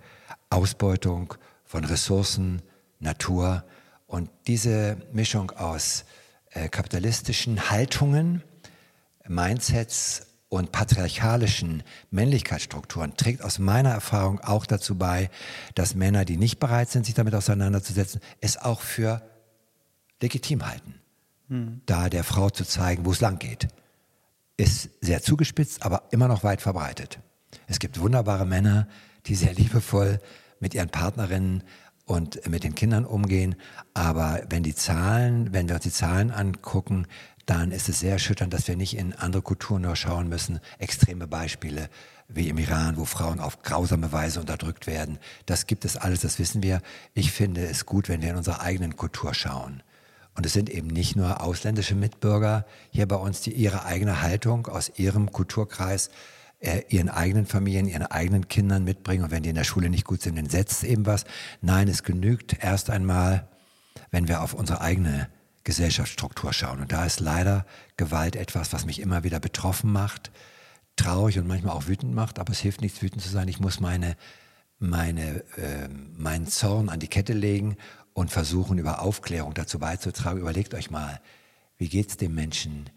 [0.50, 1.34] Ausbeutung
[1.64, 2.62] von Ressourcen,
[3.00, 3.64] Natur
[4.12, 6.04] und diese Mischung aus
[6.50, 8.42] äh, kapitalistischen Haltungen,
[9.26, 15.30] Mindsets und patriarchalischen Männlichkeitsstrukturen trägt aus meiner Erfahrung auch dazu bei,
[15.74, 19.22] dass Männer, die nicht bereit sind, sich damit auseinanderzusetzen, es auch für
[20.20, 21.00] legitim halten,
[21.48, 21.80] hm.
[21.86, 23.68] da der Frau zu zeigen, wo es lang geht.
[24.58, 27.18] Ist sehr zugespitzt, aber immer noch weit verbreitet.
[27.66, 28.88] Es gibt wunderbare Männer,
[29.24, 30.20] die sehr liebevoll
[30.60, 31.62] mit ihren Partnerinnen
[32.12, 33.56] und mit den Kindern umgehen.
[33.94, 37.06] Aber wenn die Zahlen, wenn wir uns die Zahlen angucken,
[37.46, 40.60] dann ist es sehr erschütternd, dass wir nicht in andere Kulturen nur schauen müssen.
[40.78, 41.88] Extreme Beispiele
[42.28, 45.18] wie im Iran, wo Frauen auf grausame Weise unterdrückt werden.
[45.46, 46.80] Das gibt es alles, das wissen wir.
[47.14, 49.82] Ich finde es gut, wenn wir in unserer eigenen Kultur schauen.
[50.34, 54.66] Und es sind eben nicht nur ausländische Mitbürger hier bei uns, die ihre eigene Haltung
[54.66, 56.10] aus ihrem Kulturkreis, äh,
[56.88, 59.24] ihren eigenen Familien, ihren eigenen Kindern mitbringen.
[59.24, 61.24] Und wenn die in der Schule nicht gut sind, dann setzt eben was.
[61.60, 63.48] Nein, es genügt erst einmal,
[64.10, 65.28] wenn wir auf unsere eigene
[65.64, 66.80] Gesellschaftsstruktur schauen.
[66.80, 70.30] Und da ist leider Gewalt etwas, was mich immer wieder betroffen macht,
[70.96, 73.48] traurig und manchmal auch wütend macht, aber es hilft nichts, wütend zu sein.
[73.48, 74.16] Ich muss meine,
[74.78, 77.76] meine, äh, meinen Zorn an die Kette legen
[78.12, 80.40] und versuchen, über Aufklärung dazu beizutragen.
[80.40, 81.20] Überlegt euch mal,
[81.78, 82.90] wie geht es dem Menschen?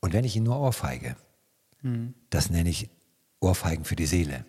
[0.00, 1.16] Und wenn ich ihn nur ohrfeige,
[1.82, 2.14] mhm.
[2.30, 2.90] das nenne ich
[3.44, 4.44] Ohrfeigen für die Seele.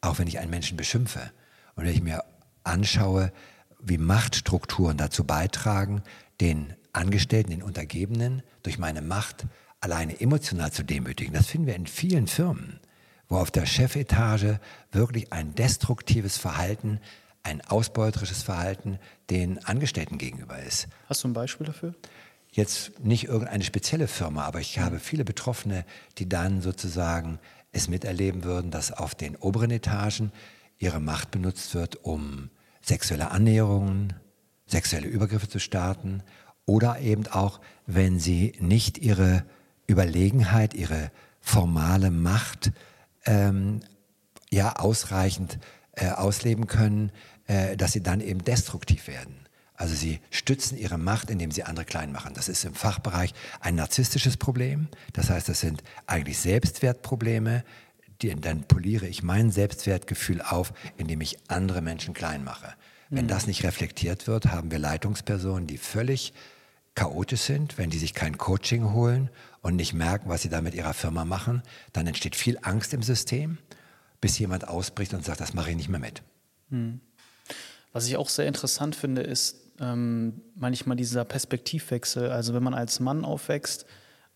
[0.00, 1.30] Auch wenn ich einen Menschen beschimpfe
[1.74, 2.24] und wenn ich mir
[2.64, 3.32] anschaue,
[3.80, 6.02] wie Machtstrukturen dazu beitragen,
[6.40, 9.46] den Angestellten, den Untergebenen durch meine Macht
[9.80, 11.34] alleine emotional zu demütigen.
[11.34, 12.80] Das finden wir in vielen Firmen,
[13.28, 14.58] wo auf der Chefetage
[14.90, 17.00] wirklich ein destruktives Verhalten,
[17.42, 18.98] ein ausbeuterisches Verhalten
[19.30, 20.88] den Angestellten gegenüber ist.
[21.06, 21.94] Hast du ein Beispiel dafür?
[22.50, 25.84] Jetzt nicht irgendeine spezielle Firma, aber ich habe viele Betroffene,
[26.16, 27.38] die dann sozusagen
[27.72, 30.32] es miterleben würden, dass auf den oberen Etagen
[30.78, 32.50] ihre Macht benutzt wird, um
[32.80, 34.14] sexuelle Annäherungen
[34.68, 36.22] sexuelle Übergriffe zu starten
[36.66, 39.44] oder eben auch, wenn sie nicht ihre
[39.86, 42.72] Überlegenheit, ihre formale Macht
[43.24, 43.80] ähm,
[44.50, 45.58] ja ausreichend
[45.92, 47.10] äh, ausleben können,
[47.46, 49.47] äh, dass sie dann eben destruktiv werden.
[49.78, 52.34] Also sie stützen ihre Macht, indem sie andere klein machen.
[52.34, 54.88] Das ist im Fachbereich ein narzisstisches Problem.
[55.12, 57.64] Das heißt, das sind eigentlich Selbstwertprobleme.
[58.20, 62.74] Die, dann poliere ich mein Selbstwertgefühl auf, indem ich andere Menschen klein mache.
[63.08, 63.28] Wenn mhm.
[63.28, 66.34] das nicht reflektiert wird, haben wir Leitungspersonen, die völlig
[66.96, 69.30] chaotisch sind, wenn die sich kein Coaching holen
[69.62, 71.62] und nicht merken, was sie da mit ihrer Firma machen,
[71.92, 73.58] dann entsteht viel Angst im System,
[74.20, 76.24] bis jemand ausbricht und sagt, das mache ich nicht mehr mit.
[76.70, 77.00] Mhm.
[77.92, 82.30] Was ich auch sehr interessant finde, ist ähm, manchmal dieser Perspektivwechsel.
[82.30, 83.86] Also wenn man als Mann aufwächst,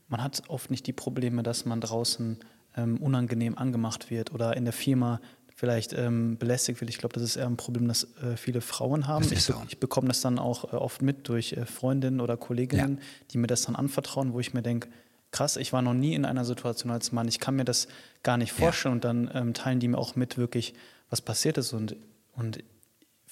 [0.08, 2.38] man hat oft nicht die Probleme, dass man draußen
[2.76, 5.20] ähm, unangenehm angemacht wird oder in der Firma
[5.54, 6.90] vielleicht ähm, belästigt wird.
[6.90, 9.24] Ich glaube, das ist eher ein Problem, das äh, viele Frauen haben.
[9.30, 9.54] Ich, so.
[9.68, 13.04] ich, bekomme das dann auch äh, oft mit durch äh, Freundinnen oder Kolleginnen, ja.
[13.30, 14.88] die mir das dann anvertrauen, wo ich mir denke,
[15.30, 17.88] krass, ich war noch nie in einer Situation als Mann, ich kann mir das
[18.22, 18.92] gar nicht vorstellen.
[18.92, 18.94] Ja.
[18.94, 20.74] Und dann ähm, teilen die mir auch mit, wirklich,
[21.10, 21.72] was passiert ist.
[21.72, 21.96] Und,
[22.34, 22.62] und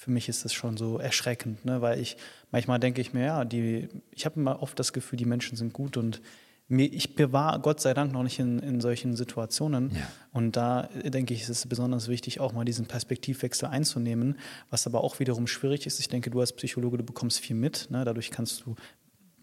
[0.01, 1.79] für mich ist das schon so erschreckend, ne?
[1.83, 2.17] weil ich
[2.49, 5.73] manchmal denke ich mir, ja, die, ich habe immer oft das Gefühl, die Menschen sind
[5.73, 6.23] gut und
[6.67, 9.91] mir, ich bewahre Gott sei Dank noch nicht in, in solchen Situationen.
[9.93, 10.01] Ja.
[10.33, 14.39] Und da denke ich, ist es besonders wichtig, auch mal diesen Perspektivwechsel einzunehmen,
[14.71, 15.99] was aber auch wiederum schwierig ist.
[15.99, 17.91] Ich denke, du als Psychologe, du bekommst viel mit.
[17.91, 18.03] Ne?
[18.03, 18.73] Dadurch kannst du,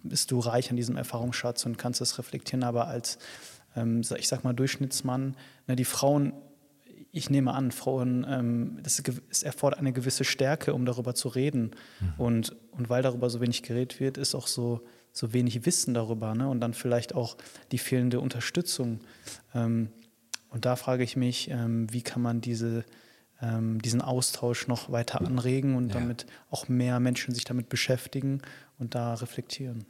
[0.02, 2.64] bist du reich an diesem Erfahrungsschatz und kannst das reflektieren.
[2.64, 3.18] Aber als,
[3.76, 5.36] ähm, ich sag mal, Durchschnittsmann,
[5.68, 6.32] ne, die Frauen
[7.10, 11.72] ich nehme an, Frauen, ähm, das es erfordert eine gewisse Stärke, um darüber zu reden.
[12.00, 12.12] Mhm.
[12.18, 16.34] Und, und weil darüber so wenig geredet wird, ist auch so, so wenig Wissen darüber.
[16.34, 16.48] Ne?
[16.48, 17.36] Und dann vielleicht auch
[17.72, 19.00] die fehlende Unterstützung.
[19.54, 19.88] Ähm,
[20.50, 22.84] und da frage ich mich, ähm, wie kann man diese,
[23.40, 25.94] ähm, diesen Austausch noch weiter anregen und ja.
[25.94, 28.42] damit auch mehr Menschen sich damit beschäftigen
[28.78, 29.84] und da reflektieren.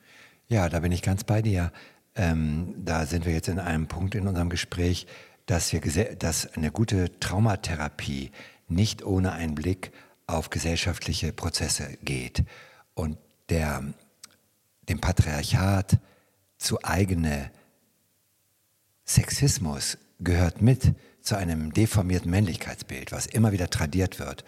[0.48, 1.72] Ja, da bin ich ganz bei dir.
[2.14, 5.06] Ähm, da sind wir jetzt in einem Punkt in unserem Gespräch,
[5.48, 5.80] dass, wir,
[6.14, 8.32] dass eine gute Traumatherapie
[8.68, 9.92] nicht ohne einen Blick
[10.26, 12.44] auf gesellschaftliche Prozesse geht
[12.94, 13.16] und
[13.48, 13.82] der,
[14.90, 15.98] dem Patriarchat
[16.58, 17.50] zu eigene
[19.06, 24.44] Sexismus gehört mit zu einem deformierten Männlichkeitsbild, was immer wieder tradiert wird.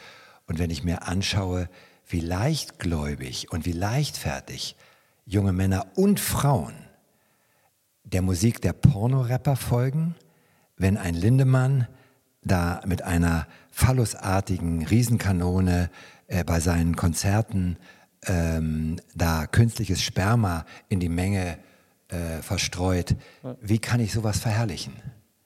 [0.46, 1.70] Und wenn ich mir anschaue,
[2.08, 4.76] wie leichtgläubig und wie leichtfertig
[5.24, 6.74] junge Männer und Frauen
[8.04, 10.14] der Musik der Pornorapper folgen,
[10.80, 11.86] wenn ein Lindemann
[12.42, 15.90] da mit einer phallusartigen Riesenkanone
[16.26, 17.76] äh, bei seinen Konzerten
[18.26, 21.58] ähm, da künstliches Sperma in die Menge
[22.08, 23.14] äh, verstreut,
[23.60, 24.94] wie kann ich sowas verherrlichen?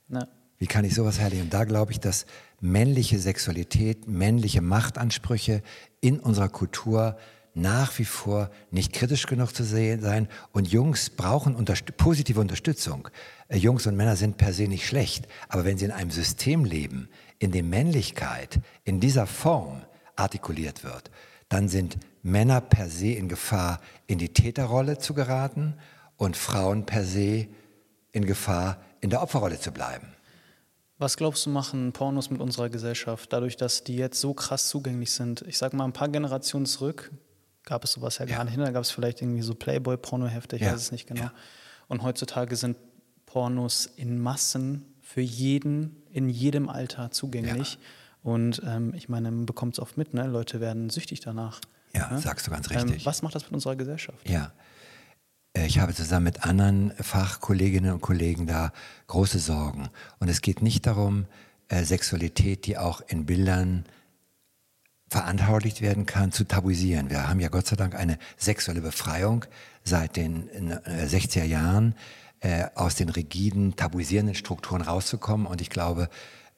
[0.08, 0.28] Na.
[0.56, 1.46] Wie kann ich sowas verherrlichen?
[1.46, 2.26] Und da glaube ich, dass
[2.60, 5.62] männliche Sexualität, männliche Machtansprüche
[6.00, 7.16] in unserer Kultur
[7.54, 13.08] nach wie vor nicht kritisch genug zu sehen sein und Jungs brauchen unterst positive Unterstützung.
[13.48, 16.64] Äh, Jungs und Männer sind per se nicht schlecht, aber wenn sie in einem System
[16.64, 19.82] leben, in dem Männlichkeit in dieser Form
[20.16, 21.10] artikuliert wird,
[21.48, 25.74] dann sind Männer per se in Gefahr, in die Täterrolle zu geraten
[26.16, 27.46] und Frauen per se
[28.12, 30.08] in Gefahr, in der Opferrolle zu bleiben.
[30.98, 35.10] Was glaubst du, machen Pornos mit unserer Gesellschaft, dadurch, dass die jetzt so krass zugänglich
[35.10, 35.42] sind?
[35.42, 37.10] Ich sage mal, ein paar Generationen zurück
[37.64, 38.36] gab es sowas ja, ja.
[38.36, 38.56] gar nicht.
[38.56, 38.64] Ne?
[38.64, 40.72] Da gab es vielleicht irgendwie so Playboy-Pornohefte, ich ja.
[40.72, 41.30] weiß es nicht genau.
[41.88, 42.76] Und heutzutage sind
[43.26, 47.78] Pornos in Massen für jeden, in jedem Alter zugänglich.
[48.22, 50.26] Und ähm, ich meine, man bekommt es oft mit, ne?
[50.26, 51.60] Leute werden süchtig danach.
[51.94, 52.20] Ja, ne?
[52.20, 53.00] sagst du ganz richtig.
[53.00, 54.28] Ähm, was macht das mit unserer Gesellschaft?
[54.28, 54.52] Ja.
[55.52, 58.72] Äh, ich habe zusammen mit anderen Fachkolleginnen und Kollegen da
[59.08, 59.88] große Sorgen.
[60.20, 61.26] Und es geht nicht darum,
[61.68, 63.84] äh, Sexualität, die auch in Bildern
[65.14, 67.08] veranschaulicht werden kann, zu tabuisieren.
[67.08, 69.44] Wir haben ja Gott sei Dank eine sexuelle Befreiung
[69.84, 71.94] seit den 60er äh, Jahren
[72.40, 75.46] äh, aus den rigiden, tabuisierenden Strukturen rauszukommen.
[75.46, 76.08] Und ich glaube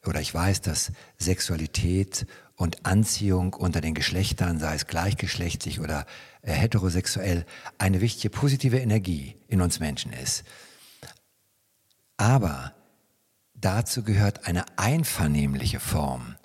[0.06, 6.06] oder ich weiß, dass Sexualität und Anziehung unter den Geschlechtern, sei es gleichgeschlechtlich oder
[6.40, 7.44] äh, heterosexuell,
[7.76, 10.44] eine wichtige positive Energie in uns Menschen ist.
[12.16, 12.72] Aber
[13.52, 16.35] dazu gehört eine einvernehmliche Form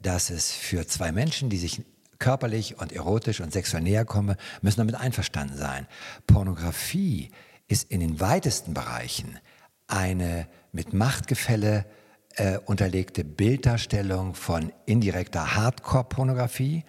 [0.00, 1.82] dass es für zwei Menschen, die sich
[2.18, 5.86] körperlich und erotisch und sexuell näher kommen, müssen damit einverstanden sein.
[6.26, 7.30] Pornografie
[7.68, 9.38] ist in den weitesten Bereichen
[9.86, 11.84] eine mit Machtgefälle
[12.36, 16.84] äh, unterlegte Bilddarstellung von indirekter Hardcore-Pornografie.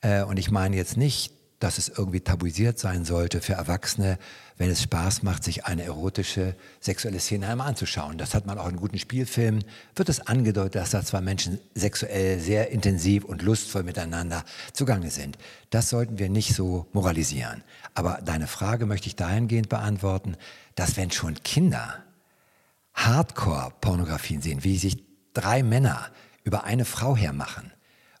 [0.00, 4.18] Äh, und ich meine jetzt nicht dass es irgendwie tabuisiert sein sollte für Erwachsene,
[4.58, 8.18] wenn es Spaß macht, sich eine erotische sexuelle Szene einmal anzuschauen.
[8.18, 9.64] Das hat man auch in guten Spielfilmen.
[9.94, 15.36] Wird es angedeutet, dass da zwei Menschen sexuell sehr intensiv und lustvoll miteinander zugange sind.
[15.70, 17.64] Das sollten wir nicht so moralisieren.
[17.94, 20.36] Aber deine Frage möchte ich dahingehend beantworten,
[20.74, 22.02] dass wenn schon Kinder
[22.94, 26.10] Hardcore-Pornografien sehen, wie sich drei Männer
[26.42, 27.72] über eine Frau hermachen,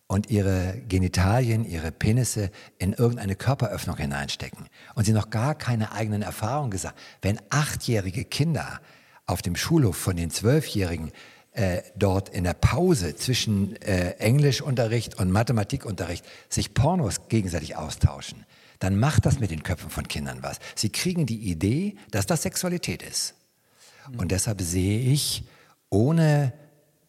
[0.08, 6.22] und ihre Genitalien, ihre Penisse in irgendeine Körperöffnung hineinstecken und sie noch gar keine eigenen
[6.22, 6.98] Erfahrungen gesagt.
[7.22, 8.80] Wenn achtjährige Kinder
[9.26, 11.12] auf dem Schulhof von den Zwölfjährigen
[11.52, 18.46] äh, dort in der Pause zwischen äh, Englischunterricht und Mathematikunterricht sich Pornos gegenseitig austauschen,
[18.78, 20.58] dann macht das mit den Köpfen von Kindern was.
[20.74, 23.34] Sie kriegen die Idee, dass das Sexualität ist.
[24.16, 25.44] Und deshalb sehe ich,
[25.90, 26.54] ohne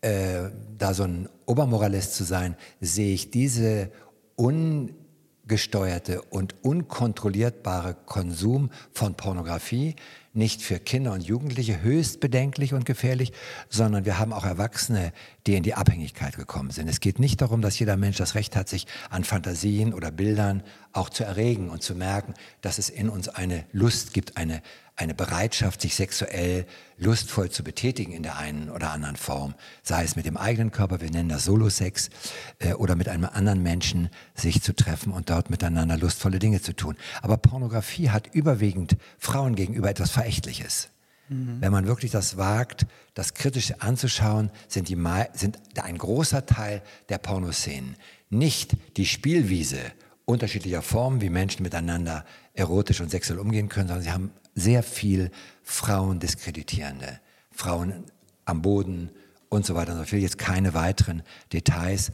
[0.01, 3.91] äh, da so ein Obermoralist zu sein, sehe ich diese
[4.35, 9.95] ungesteuerte und unkontrollierbare Konsum von Pornografie
[10.33, 13.33] nicht für Kinder und Jugendliche höchst bedenklich und gefährlich,
[13.67, 15.11] sondern wir haben auch Erwachsene,
[15.49, 16.87] die in die Abhängigkeit gekommen sind.
[16.87, 20.61] Es geht nicht darum, dass jeder Mensch das Recht hat, sich an Fantasien oder Bildern
[20.93, 24.61] auch zu erregen und zu merken, dass es in uns eine Lust gibt, eine,
[24.95, 30.15] eine Bereitschaft, sich sexuell lustvoll zu betätigen in der einen oder anderen Form, sei es
[30.15, 32.11] mit dem eigenen Körper, wir nennen das Solo-Sex,
[32.59, 36.75] äh, oder mit einem anderen Menschen sich zu treffen und dort miteinander lustvolle Dinge zu
[36.75, 36.95] tun.
[37.23, 40.89] Aber Pornografie hat überwiegend Frauen gegenüber etwas Verächtliches.
[41.29, 41.57] Mhm.
[41.61, 44.97] Wenn man wirklich das wagt, das kritisch anzuschauen, sind, die,
[45.33, 47.95] sind ein großer Teil der Pornoszenen
[48.29, 49.79] nicht die Spielwiese
[50.25, 55.31] unterschiedlicher Formen, wie Menschen miteinander erotisch und sexuell umgehen können, sondern sie haben sehr viel
[55.63, 57.19] Frauen diskreditierende,
[57.51, 58.03] Frauen
[58.45, 59.09] am Boden
[59.49, 59.99] und so weiter.
[60.03, 62.11] Ich will jetzt keine weiteren Details.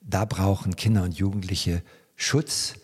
[0.00, 1.82] Da brauchen Kinder und Jugendliche
[2.16, 2.74] Schutz,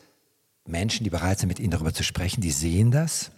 [0.66, 3.30] Menschen, die bereit sind, mit ihnen darüber zu sprechen, die sehen das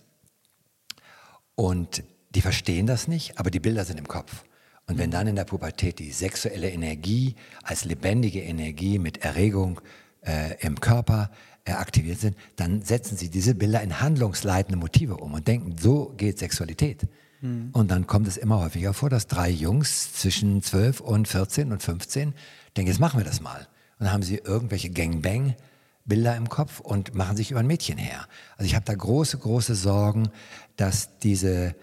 [1.55, 2.03] und
[2.37, 4.45] die verstehen das nicht, aber die Bilder sind im Kopf.
[4.87, 9.81] Und wenn dann in der Pubertät die sexuelle Energie als lebendige Energie mit Erregung
[10.21, 11.31] äh, im Körper
[11.65, 16.13] äh, aktiviert sind, dann setzen sie diese Bilder in handlungsleitende Motive um und denken, so
[16.19, 17.09] geht Sexualität.
[17.41, 17.71] Mhm.
[17.73, 21.83] Und dann kommt es immer häufiger vor, dass drei Jungs zwischen 12 und 14 und
[21.83, 22.35] 15
[22.77, 23.67] denken, jetzt machen wir das mal.
[23.99, 28.27] Und dann haben sie irgendwelche Gangbang-Bilder im Kopf und machen sich über ein Mädchen her.
[28.59, 30.29] Also ich habe da große, große Sorgen,
[30.77, 31.75] dass diese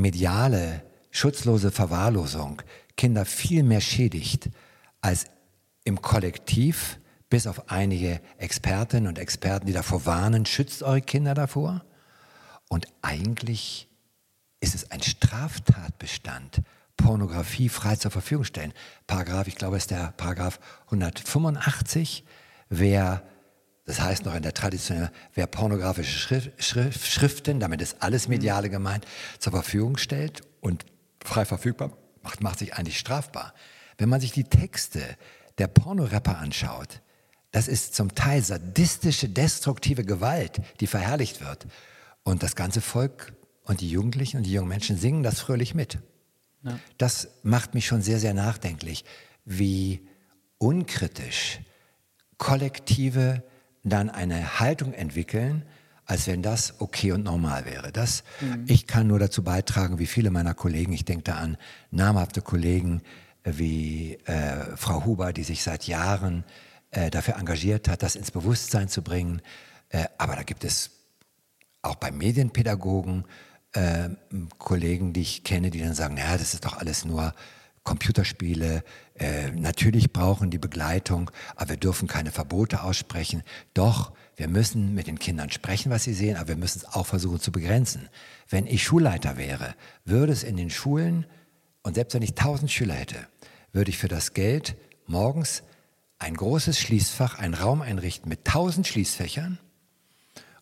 [0.00, 2.62] mediale, schutzlose Verwahrlosung
[2.96, 4.50] Kinder viel mehr schädigt
[5.00, 5.26] als
[5.84, 6.98] im Kollektiv
[7.30, 11.84] bis auf einige Expertinnen und Experten, die davor warnen, schützt eure Kinder davor.
[12.68, 13.88] Und eigentlich
[14.60, 16.62] ist es ein Straftatbestand,
[16.96, 18.74] Pornografie frei zur Verfügung stellen.
[19.06, 22.24] Paragraph, ich glaube, es ist der Paragraph 185.
[22.68, 23.22] Wer,
[23.90, 28.70] das heißt noch in der Tradition, wer pornografische Schrift, Schrift, Schriften, damit ist alles Mediale
[28.70, 29.04] gemeint,
[29.40, 30.86] zur Verfügung stellt und
[31.24, 31.90] frei verfügbar
[32.22, 33.52] macht, macht sich eigentlich strafbar.
[33.98, 35.02] Wenn man sich die Texte
[35.58, 37.00] der Pornorapper anschaut,
[37.50, 41.66] das ist zum Teil sadistische, destruktive Gewalt, die verherrlicht wird.
[42.22, 43.32] Und das ganze Volk
[43.64, 45.98] und die Jugendlichen und die jungen Menschen singen das fröhlich mit.
[46.62, 46.78] Ja.
[46.96, 49.04] Das macht mich schon sehr, sehr nachdenklich,
[49.44, 50.06] wie
[50.58, 51.58] unkritisch
[52.38, 53.42] Kollektive
[53.82, 55.64] dann eine Haltung entwickeln,
[56.04, 57.92] als wenn das okay und normal wäre.
[57.92, 58.64] Das, mhm.
[58.66, 61.56] Ich kann nur dazu beitragen, wie viele meiner Kollegen, ich denke da an
[61.90, 63.02] namhafte Kollegen
[63.44, 66.44] wie äh, Frau Huber, die sich seit Jahren
[66.90, 69.40] äh, dafür engagiert hat, das ins Bewusstsein zu bringen.
[69.88, 70.90] Äh, aber da gibt es
[71.82, 73.24] auch bei Medienpädagogen
[73.72, 74.10] äh,
[74.58, 77.34] Kollegen, die ich kenne, die dann sagen, ja, das ist doch alles nur
[77.84, 78.82] Computerspiele.
[79.14, 83.42] Äh, natürlich brauchen die Begleitung, aber wir dürfen keine Verbote aussprechen.
[83.74, 87.06] Doch, wir müssen mit den Kindern sprechen, was sie sehen, aber wir müssen es auch
[87.06, 88.08] versuchen zu begrenzen.
[88.48, 89.74] Wenn ich Schulleiter wäre,
[90.04, 91.26] würde es in den Schulen,
[91.82, 93.26] und selbst wenn ich tausend Schüler hätte,
[93.72, 94.76] würde ich für das Geld
[95.06, 95.62] morgens
[96.18, 99.58] ein großes Schließfach, einen Raum einrichten mit tausend Schließfächern.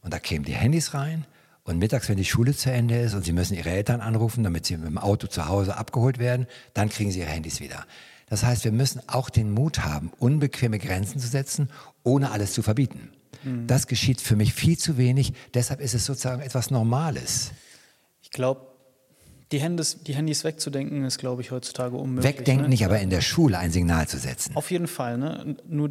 [0.02, 1.26] Und da kämen die Handys rein.
[1.68, 4.64] Und mittags, wenn die Schule zu Ende ist und sie müssen ihre Eltern anrufen, damit
[4.64, 7.84] sie mit dem Auto zu Hause abgeholt werden, dann kriegen sie ihre Handys wieder.
[8.30, 11.68] Das heißt, wir müssen auch den Mut haben, unbequeme Grenzen zu setzen,
[12.04, 13.10] ohne alles zu verbieten.
[13.44, 13.66] Mhm.
[13.66, 15.34] Das geschieht für mich viel zu wenig.
[15.52, 17.50] Deshalb ist es sozusagen etwas Normales.
[18.22, 18.62] Ich glaube,
[19.52, 22.38] die Handys, die Handys wegzudenken, ist, glaube ich, heutzutage unmöglich.
[22.38, 22.68] Wegdenken ne?
[22.70, 24.56] nicht, aber in der Schule ein Signal zu setzen.
[24.56, 25.18] Auf jeden Fall.
[25.18, 25.56] Ne?
[25.68, 25.90] Nur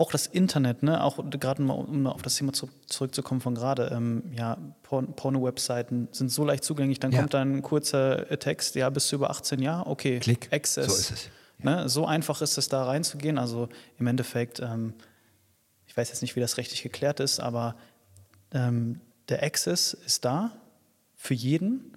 [0.00, 1.04] auch das Internet, ne?
[1.04, 6.08] auch gerade mal, um auf das Thema zu, zurückzukommen von gerade, ähm, ja, Porn Porno-Webseiten
[6.10, 7.18] sind so leicht zugänglich, dann ja.
[7.18, 9.86] kommt dann ein kurzer Text, ja, bist du über 18 Jahre?
[9.90, 10.86] Okay, Klick, Access.
[10.86, 11.30] so ist es.
[11.62, 11.82] Ja.
[11.82, 11.88] Ne?
[11.90, 13.36] So einfach ist es, da reinzugehen.
[13.36, 14.94] Also im Endeffekt, ähm,
[15.86, 17.76] ich weiß jetzt nicht, wie das rechtlich geklärt ist, aber
[18.52, 20.52] ähm, der Access ist da
[21.14, 21.96] für jeden.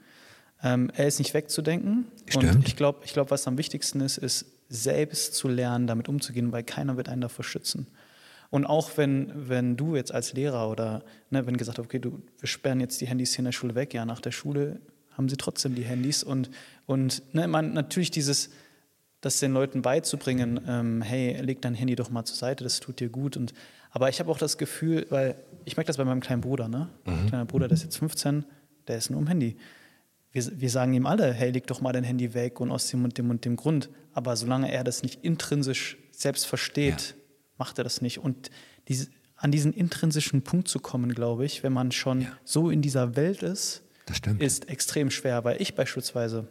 [0.61, 2.07] Ähm, er ist nicht wegzudenken.
[2.27, 2.55] Stimmt.
[2.55, 6.51] Und ich glaube, ich glaub, was am wichtigsten ist, ist selbst zu lernen, damit umzugehen,
[6.51, 7.87] weil keiner wird einen davor schützen.
[8.49, 12.47] Und auch wenn, wenn du jetzt als Lehrer oder ne, wenn gesagt okay, du, wir
[12.47, 14.79] sperren jetzt die Handys hier in der Schule weg, ja, nach der Schule
[15.11, 16.23] haben sie trotzdem die Handys.
[16.23, 16.49] Und,
[16.85, 18.49] und ne, man, natürlich dieses,
[19.21, 22.99] das den Leuten beizubringen, ähm, hey, leg dein Handy doch mal zur Seite, das tut
[22.99, 23.37] dir gut.
[23.37, 23.53] Und,
[23.91, 26.89] aber ich habe auch das Gefühl, weil ich merke das bei meinem kleinen Bruder, ne?
[27.05, 27.13] Mhm.
[27.13, 28.45] Mein kleiner Bruder, der ist jetzt 15,
[28.87, 29.55] der ist nur im Handy.
[30.33, 33.05] Wir, wir sagen ihm alle, hey, leg doch mal dein Handy weg und aus dem
[33.05, 33.89] und dem und dem Grund.
[34.13, 37.23] Aber solange er das nicht intrinsisch selbst versteht, ja.
[37.57, 38.19] macht er das nicht.
[38.19, 38.49] Und
[38.87, 39.07] diese,
[39.37, 42.27] an diesen intrinsischen Punkt zu kommen, glaube ich, wenn man schon ja.
[42.43, 43.83] so in dieser Welt ist,
[44.39, 46.47] ist extrem schwer, weil ich beispielsweise,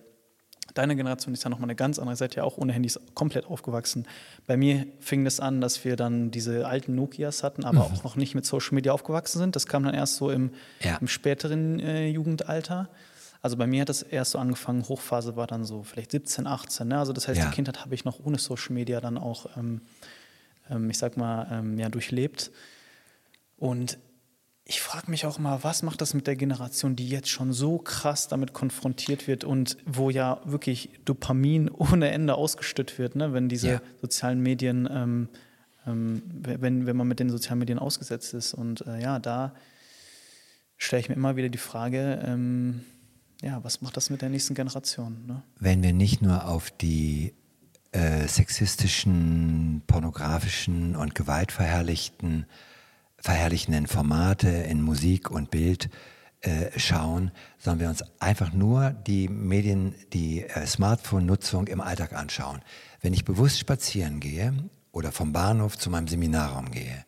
[0.75, 4.07] deine Generation ist ja nochmal eine ganz andere, seid ja auch ohne Handys komplett aufgewachsen.
[4.47, 7.95] Bei mir fing das an, dass wir dann diese alten Nokias hatten, aber mhm.
[7.95, 9.57] auch noch nicht mit Social Media aufgewachsen sind.
[9.57, 10.97] Das kam dann erst so im, ja.
[10.99, 12.89] im späteren äh, Jugendalter.
[13.43, 16.87] Also bei mir hat das erst so angefangen, Hochphase war dann so vielleicht 17, 18.
[16.87, 16.99] Ne?
[16.99, 17.47] Also das heißt, ja.
[17.47, 19.81] die Kindheit habe ich noch ohne Social Media dann auch, ähm,
[20.71, 22.53] ähm, ich sag mal, ähm, ja, durchlebt.
[23.57, 23.99] Und
[24.65, 27.79] ich frage mich auch mal, was macht das mit der Generation, die jetzt schon so
[27.79, 33.33] krass damit konfrontiert wird und wo ja wirklich Dopamin ohne Ende ausgestützt wird, ne?
[33.33, 33.83] wenn diese ja.
[34.01, 35.29] sozialen Medien, ähm,
[35.85, 38.55] ähm, wenn, wenn man mit den sozialen Medien ausgesetzt ist.
[38.55, 39.53] Und äh, ja, da
[40.77, 42.85] stelle ich mir immer wieder die Frage, ähm,
[43.43, 45.27] ja, was macht das mit der nächsten Generation?
[45.27, 45.43] Ne?
[45.59, 47.35] Wenn wir nicht nur auf die
[47.93, 52.47] äh, sexistischen, pornografischen und gewaltverherrlichten
[53.23, 55.89] verherrlichenden Formate in Musik und Bild
[56.41, 62.63] äh, schauen, sondern wir uns einfach nur die Medien, die äh, Smartphone-Nutzung im Alltag anschauen.
[63.01, 64.53] Wenn ich bewusst spazieren gehe
[64.91, 67.05] oder vom Bahnhof zu meinem Seminarraum gehe,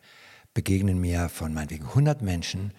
[0.53, 2.71] begegnen mir von meinetwegen 100 Menschen,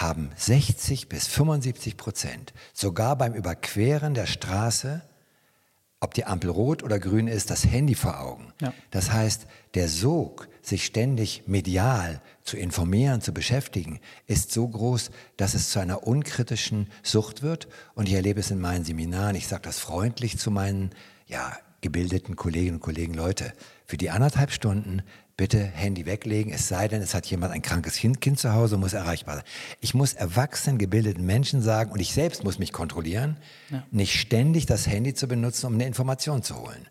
[0.00, 5.02] haben 60 bis 75 Prozent sogar beim Überqueren der Straße
[6.00, 8.52] ob die Ampel rot oder grün ist, das Handy vor Augen.
[8.60, 8.72] Ja.
[8.90, 15.54] Das heißt, der Sog, sich ständig medial zu informieren, zu beschäftigen, ist so groß, dass
[15.54, 17.68] es zu einer unkritischen Sucht wird.
[17.94, 20.90] Und ich erlebe es in meinen Seminaren, ich sage das freundlich zu meinen
[21.26, 23.52] ja, gebildeten Kolleginnen und Kollegen, Leute,
[23.86, 25.02] für die anderthalb Stunden
[25.38, 28.76] bitte Handy weglegen, es sei denn, es hat jemand ein krankes kind, kind zu Hause,
[28.76, 29.44] muss erreichbar sein.
[29.80, 33.38] Ich muss erwachsenen, gebildeten Menschen sagen, und ich selbst muss mich kontrollieren,
[33.70, 33.84] ja.
[33.92, 36.88] nicht ständig das Handy zu benutzen, um eine Information zu holen.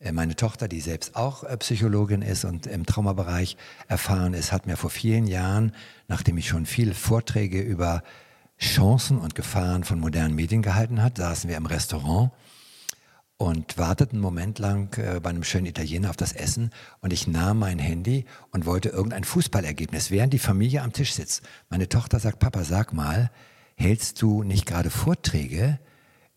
[0.00, 3.56] Äh, meine Tochter, die selbst auch äh, Psychologin ist und im Traumabereich
[3.88, 5.72] erfahren ist, hat mir vor vielen Jahren,
[6.08, 8.02] nachdem ich schon viele Vorträge über
[8.60, 12.32] Chancen und Gefahren von modernen Medien gehalten hat, saßen wir im Restaurant
[13.38, 16.70] und wartete einen Moment lang äh, bei einem schönen Italiener auf das Essen
[17.00, 21.42] und ich nahm mein Handy und wollte irgendein Fußballergebnis, während die Familie am Tisch sitzt.
[21.70, 23.30] Meine Tochter sagt, Papa, sag mal,
[23.76, 25.78] hältst du nicht gerade Vorträge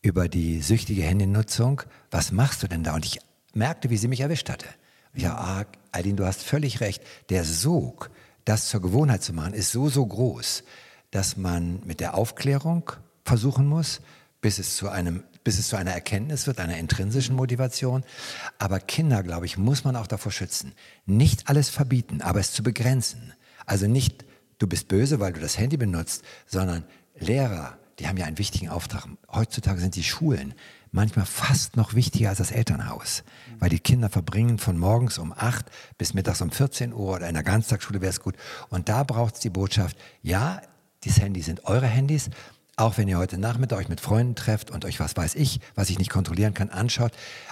[0.03, 1.81] über die süchtige Handynutzung?
[2.11, 2.93] Was machst du denn da?
[2.93, 3.19] Und ich
[3.53, 4.67] merkte, wie sie mich erwischt hatte.
[5.15, 7.03] Ja, ah, Aline, du hast völlig recht.
[7.29, 8.11] Der Sog,
[8.45, 10.63] das zur Gewohnheit zu machen, ist so, so groß,
[11.09, 12.91] dass man mit der Aufklärung
[13.25, 14.01] versuchen muss,
[14.39, 18.03] bis es zu einem bis es zu einer Erkenntnis wird, einer intrinsischen Motivation.
[18.57, 20.73] Aber Kinder, glaube ich, muss man auch davor schützen.
[21.05, 23.33] Nicht alles verbieten, aber es zu begrenzen.
[23.65, 24.25] Also nicht,
[24.59, 26.83] du bist böse, weil du das Handy benutzt, sondern
[27.19, 29.07] Lehrer, die haben ja einen wichtigen Auftrag.
[29.31, 30.53] Heutzutage sind die Schulen
[30.91, 33.23] manchmal fast noch wichtiger als das Elternhaus,
[33.59, 35.65] weil die Kinder verbringen von morgens um 8
[35.97, 38.35] bis mittags um 14 Uhr oder in der Ganztagsschule wäre es gut.
[38.69, 40.61] Und da braucht es die Botschaft, ja,
[41.03, 42.29] die Handys sind eure Handys,
[42.77, 45.89] auch wenn ihr heute Nachmittag euch mit Freunden trefft und euch was weiß ich, was
[45.89, 47.11] ich nicht kontrollieren kann, anschaut,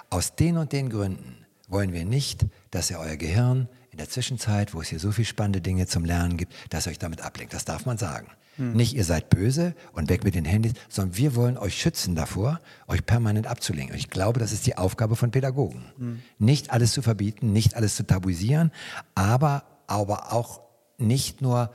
[0.09, 4.73] aus den und den Gründen wollen wir nicht, dass ihr euer Gehirn in der Zwischenzeit,
[4.73, 7.53] wo es hier so viele spannende Dinge zum Lernen gibt, dass ihr euch damit ablenkt.
[7.53, 8.27] Das darf man sagen.
[8.55, 8.73] Hm.
[8.73, 12.59] Nicht ihr seid böse und weg mit den Handys, sondern wir wollen euch schützen davor,
[12.87, 13.93] euch permanent abzulenken.
[13.93, 15.85] Und ich glaube, das ist die Aufgabe von Pädagogen.
[15.97, 16.21] Hm.
[16.37, 18.71] Nicht alles zu verbieten, nicht alles zu tabuisieren,
[19.15, 20.61] aber, aber auch
[20.97, 21.71] nicht nur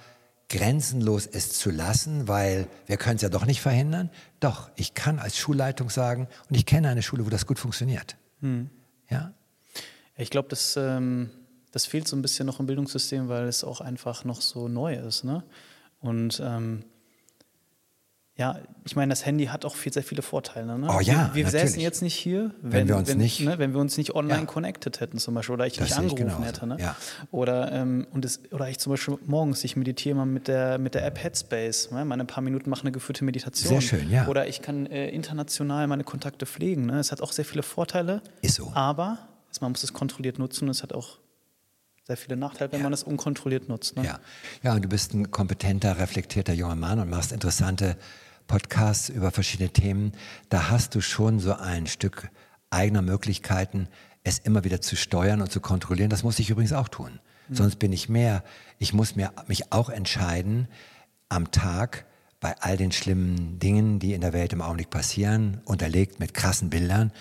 [0.49, 4.11] grenzenlos es zu lassen, weil wir können es ja doch nicht verhindern.
[4.41, 8.17] Doch, ich kann als Schulleitung sagen, und ich kenne eine Schule, wo das gut funktioniert.
[8.41, 8.71] Hm.
[9.11, 9.33] Ja?
[10.17, 11.31] Ich glaube, das, ähm,
[11.73, 14.95] das fehlt so ein bisschen noch im Bildungssystem, weil es auch einfach noch so neu
[14.95, 15.25] ist.
[15.25, 15.43] Ne?
[16.01, 16.85] Und ähm,
[18.37, 20.77] ja, ich meine, das Handy hat auch viel, sehr viele Vorteile.
[20.77, 20.89] Ne?
[20.91, 23.59] Oh ja, wir, wir säßen jetzt nicht hier, wenn, wenn wir uns wenn, nicht, ne,
[23.59, 24.47] wenn wir uns nicht online ja.
[24.47, 26.67] connected hätten zum Beispiel oder ich das nicht angerufen hätte.
[26.67, 26.77] Ne?
[26.81, 26.97] Ja.
[27.31, 30.97] Oder, ähm, und es, oder ich zum Beispiel morgens, ich meditiere mal mit der, mit
[30.97, 32.05] der App Headspace, ne?
[32.05, 33.81] meine paar Minuten mache eine geführte Meditation.
[33.81, 34.27] Sehr schön, ja.
[34.27, 36.87] Oder ich kann äh, international meine Kontakte pflegen.
[36.87, 36.99] Ne?
[36.99, 38.21] Es hat auch sehr viele Vorteile.
[38.43, 38.73] Ist so.
[38.75, 39.19] Aber
[39.61, 40.69] man muss es kontrolliert nutzen.
[40.69, 41.19] Es hat auch
[42.03, 42.85] sehr viele Nachteile, wenn ja.
[42.85, 43.97] man es unkontrolliert nutzt.
[43.97, 44.05] Ne?
[44.05, 44.19] Ja.
[44.63, 47.97] ja, und du bist ein kompetenter, reflektierter junger Mann und machst interessante
[48.47, 50.13] Podcasts über verschiedene Themen.
[50.49, 52.31] Da hast du schon so ein Stück
[52.71, 53.89] eigener Möglichkeiten,
[54.23, 56.11] es immer wieder zu steuern und zu kontrollieren.
[56.11, 57.21] Das muss ich übrigens auch tun.
[57.49, 57.55] Mhm.
[57.55, 58.43] Sonst bin ich mehr.
[58.79, 60.69] Ich muss mir, mich auch entscheiden,
[61.29, 62.07] am Tag
[62.41, 66.71] bei all den schlimmen Dingen, die in der Welt im Augenblick passieren, unterlegt mit krassen
[66.71, 67.13] Bildern,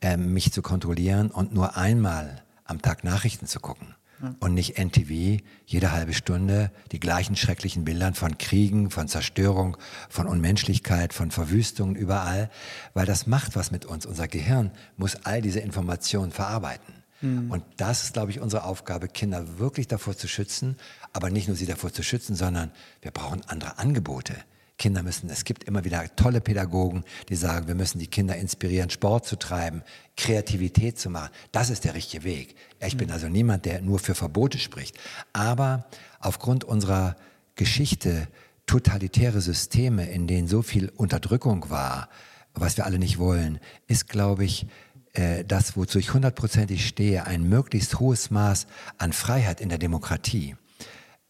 [0.00, 3.95] äh, mich zu kontrollieren und nur einmal am Tag Nachrichten zu gucken.
[4.40, 9.76] Und nicht NTV jede halbe Stunde die gleichen schrecklichen Bildern von Kriegen, von Zerstörung,
[10.08, 12.50] von Unmenschlichkeit, von Verwüstungen überall,
[12.94, 14.06] weil das macht was mit uns.
[14.06, 16.94] Unser Gehirn muss all diese Informationen verarbeiten.
[17.20, 17.50] Mhm.
[17.50, 20.76] Und das ist, glaube ich, unsere Aufgabe, Kinder wirklich davor zu schützen,
[21.12, 22.70] aber nicht nur sie davor zu schützen, sondern
[23.02, 24.34] wir brauchen andere Angebote.
[24.78, 28.90] Kinder müssen, es gibt immer wieder tolle Pädagogen, die sagen, wir müssen die Kinder inspirieren,
[28.90, 29.82] Sport zu treiben,
[30.16, 31.30] Kreativität zu machen.
[31.50, 32.56] Das ist der richtige Weg.
[32.84, 33.14] Ich bin mhm.
[33.14, 34.98] also niemand, der nur für Verbote spricht.
[35.32, 35.86] Aber
[36.20, 37.16] aufgrund unserer
[37.54, 38.28] Geschichte,
[38.66, 42.10] totalitäre Systeme, in denen so viel Unterdrückung war,
[42.52, 44.66] was wir alle nicht wollen, ist, glaube ich,
[45.14, 48.66] äh, das, wozu ich hundertprozentig stehe, ein möglichst hohes Maß
[48.98, 50.56] an Freiheit in der Demokratie.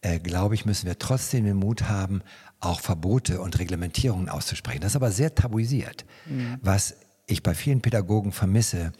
[0.01, 2.21] Äh, glaube ich, müssen wir trotzdem den Mut haben,
[2.59, 4.81] auch Verbote und Reglementierungen auszusprechen.
[4.81, 6.05] Das ist aber sehr tabuisiert.
[6.25, 6.57] Mhm.
[6.61, 6.95] Was
[7.27, 8.93] ich bei vielen Pädagogen vermisse,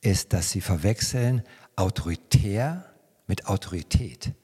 [0.00, 1.42] ist, dass sie verwechseln
[1.76, 2.84] autoritär
[3.26, 4.34] mit Autorität.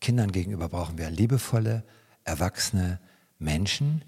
[0.00, 1.84] Kindern gegenüber brauchen wir liebevolle,
[2.24, 3.00] erwachsene
[3.38, 4.04] Menschen,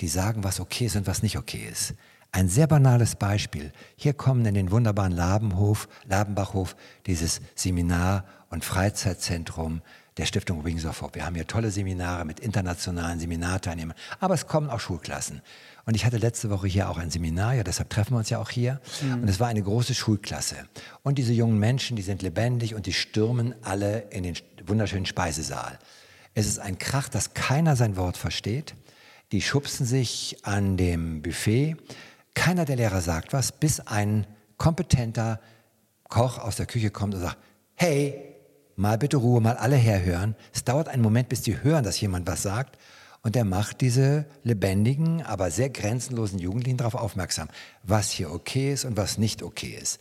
[0.00, 1.94] die sagen, was okay ist und was nicht okay ist.
[2.32, 3.72] Ein sehr banales Beispiel.
[3.96, 9.82] Hier kommen in den wunderbaren Labenhof, Labenbachhof dieses Seminar- und Freizeitzentrum
[10.16, 14.80] der Stiftung Wingsoff Wir haben hier tolle Seminare mit internationalen Seminarteilnehmern, aber es kommen auch
[14.80, 15.40] Schulklassen.
[15.84, 18.38] Und ich hatte letzte Woche hier auch ein Seminar, ja, deshalb treffen wir uns ja
[18.38, 18.80] auch hier.
[19.02, 19.22] Mhm.
[19.22, 20.56] Und es war eine große Schulklasse.
[21.02, 24.36] Und diese jungen Menschen, die sind lebendig und die stürmen alle in den
[24.66, 25.78] wunderschönen Speisesaal.
[26.34, 28.74] Es ist ein Krach, dass keiner sein Wort versteht.
[29.32, 31.76] Die schubsen sich an dem Buffet.
[32.34, 35.40] Keiner der Lehrer sagt was, bis ein kompetenter
[36.08, 37.38] Koch aus der Küche kommt und sagt,
[37.74, 38.31] hey,
[38.76, 40.34] mal bitte Ruhe, mal alle herhören.
[40.52, 42.78] Es dauert einen Moment, bis die hören, dass jemand was sagt.
[43.22, 47.48] Und er macht diese lebendigen, aber sehr grenzenlosen Jugendlichen darauf aufmerksam,
[47.84, 50.00] was hier okay ist und was nicht okay ist.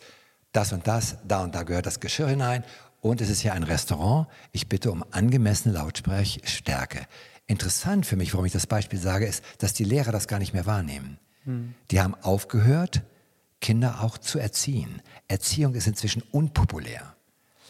[0.52, 2.64] Das und das, da und da gehört das Geschirr hinein.
[3.00, 4.28] Und es ist hier ein Restaurant.
[4.52, 7.06] Ich bitte um angemessene Lautsprechstärke.
[7.48, 10.54] Interessant für mich, warum ich das Beispiel sage, ist, dass die Lehrer das gar nicht
[10.54, 11.20] mehr wahrnehmen.
[11.44, 11.74] Hm.
[11.90, 13.02] Die haben aufgehört,
[13.60, 15.02] Kinder auch zu erziehen.
[15.28, 17.16] Erziehung ist inzwischen unpopulär.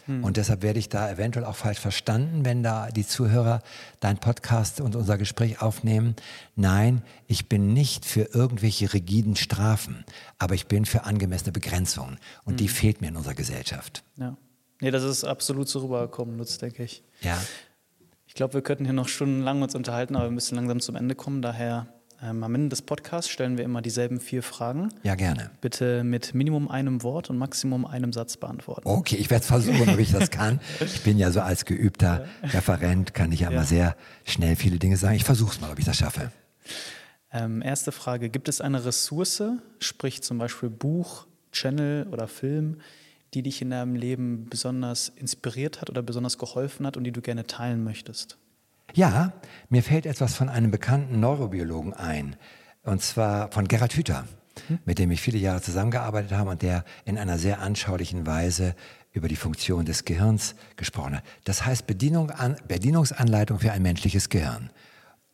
[0.06, 0.24] Hm.
[0.24, 3.62] Und deshalb werde ich da eventuell auch falsch verstanden, wenn da die Zuhörer
[4.00, 6.16] dein Podcast und unser Gespräch aufnehmen.
[6.56, 10.04] Nein, ich bin nicht für irgendwelche rigiden Strafen,
[10.38, 12.18] aber ich bin für angemessene Begrenzungen.
[12.44, 12.56] Und hm.
[12.58, 14.04] die fehlt mir in unserer Gesellschaft.
[14.16, 14.36] Ja.
[14.80, 17.04] Nee, das ist absolut so rübergekommen, Lutz, denke ich.
[17.20, 17.40] Ja.
[18.26, 21.14] Ich glaube, wir könnten hier noch stundenlang uns unterhalten, aber wir müssen langsam zum Ende
[21.14, 21.42] kommen.
[21.42, 21.86] Daher
[22.22, 24.90] ähm, am Ende des Podcasts stellen wir immer dieselben vier Fragen.
[25.02, 25.50] Ja, gerne.
[25.60, 28.88] Bitte mit Minimum einem Wort und Maximum einem Satz beantworten.
[28.88, 30.60] Okay, ich werde versuchen, ob ich das kann.
[30.80, 33.56] Ich bin ja so als geübter Referent, kann ich ja, ja.
[33.56, 35.16] immer sehr schnell viele Dinge sagen.
[35.16, 36.30] Ich versuche es mal, ob ich das schaffe.
[37.32, 39.42] Ähm, erste Frage: Gibt es eine Ressource,
[39.80, 42.80] sprich zum Beispiel Buch, Channel oder Film,
[43.34, 47.20] die dich in deinem Leben besonders inspiriert hat oder besonders geholfen hat und die du
[47.20, 48.38] gerne teilen möchtest?
[48.94, 49.32] Ja,
[49.70, 52.36] mir fällt etwas von einem bekannten Neurobiologen ein,
[52.82, 54.26] und zwar von Gerhard Hüther,
[54.66, 54.80] hm?
[54.84, 58.74] mit dem ich viele Jahre zusammengearbeitet habe und der in einer sehr anschaulichen Weise
[59.12, 61.24] über die Funktion des Gehirns gesprochen hat.
[61.44, 64.70] Das heißt Bedienung an, Bedienungsanleitung für ein menschliches Gehirn.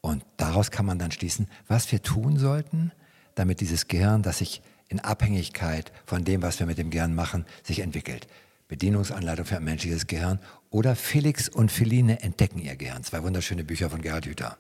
[0.01, 2.93] Und daraus kann man dann schließen, was wir tun sollten,
[3.35, 7.45] damit dieses Gehirn, das sich in Abhängigkeit von dem, was wir mit dem Gehirn machen,
[7.63, 8.27] sich entwickelt.
[8.69, 10.39] Bedienungsanleitung für ein menschliches Gehirn
[10.71, 13.03] oder Felix und Feline entdecken ihr Gehirn.
[13.05, 14.57] Zwei wunderschöne Bücher von Gerhard Hüther.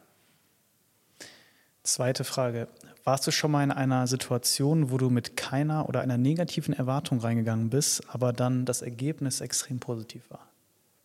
[1.83, 2.69] Zweite Frage.
[3.05, 7.21] Warst du schon mal in einer Situation, wo du mit keiner oder einer negativen Erwartung
[7.21, 10.47] reingegangen bist, aber dann das Ergebnis extrem positiv war?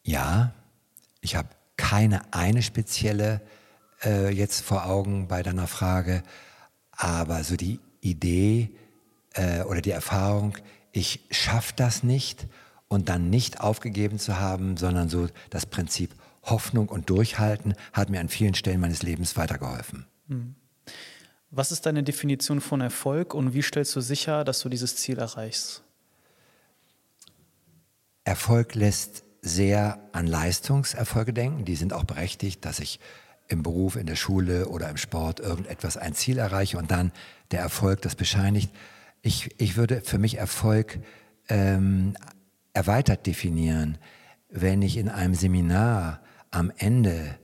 [0.04, 0.54] Ja,
[1.22, 1.48] ich habe
[1.78, 3.42] keine eine spezielle
[4.04, 6.24] äh, jetzt vor Augen bei deiner Frage,
[6.92, 8.70] aber so die Idee
[9.34, 10.58] äh, oder die Erfahrung,
[10.92, 12.48] ich schaffe das nicht
[12.94, 16.12] und dann nicht aufgegeben zu haben, sondern so das Prinzip
[16.44, 20.06] Hoffnung und Durchhalten hat mir an vielen Stellen meines Lebens weitergeholfen.
[20.28, 20.56] Hm.
[21.50, 25.20] Was ist deine Definition von Erfolg und wie stellst du sicher, dass du dieses Ziel
[25.20, 25.84] erreichst?
[28.26, 31.66] Erfolg lässt sehr an Leistungserfolge denken.
[31.66, 33.00] Die sind auch berechtigt, dass ich
[33.48, 37.12] im Beruf, in der Schule oder im Sport irgendetwas, ein Ziel erreiche und dann
[37.52, 38.72] der Erfolg das bescheinigt.
[39.22, 41.00] Ich, ich würde für mich Erfolg
[41.50, 42.16] ähm,
[42.74, 43.98] erweitert definieren.
[44.56, 46.22] wenn ich in einem Seminar
[46.52, 47.40] am Ende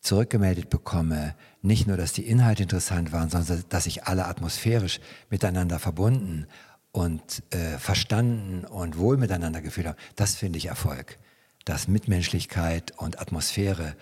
[0.00, 5.78] zurückgemeldet bekomme, nicht nur, dass die Inhalte interessant waren, sondern dass sich alle atmosphärisch miteinander
[5.78, 6.46] verbunden
[6.92, 11.18] und äh, verstanden und wohl miteinander gefühlt haben, das finde ich Erfolg.
[11.66, 13.94] Dass Mitmenschlichkeit und Atmosphäre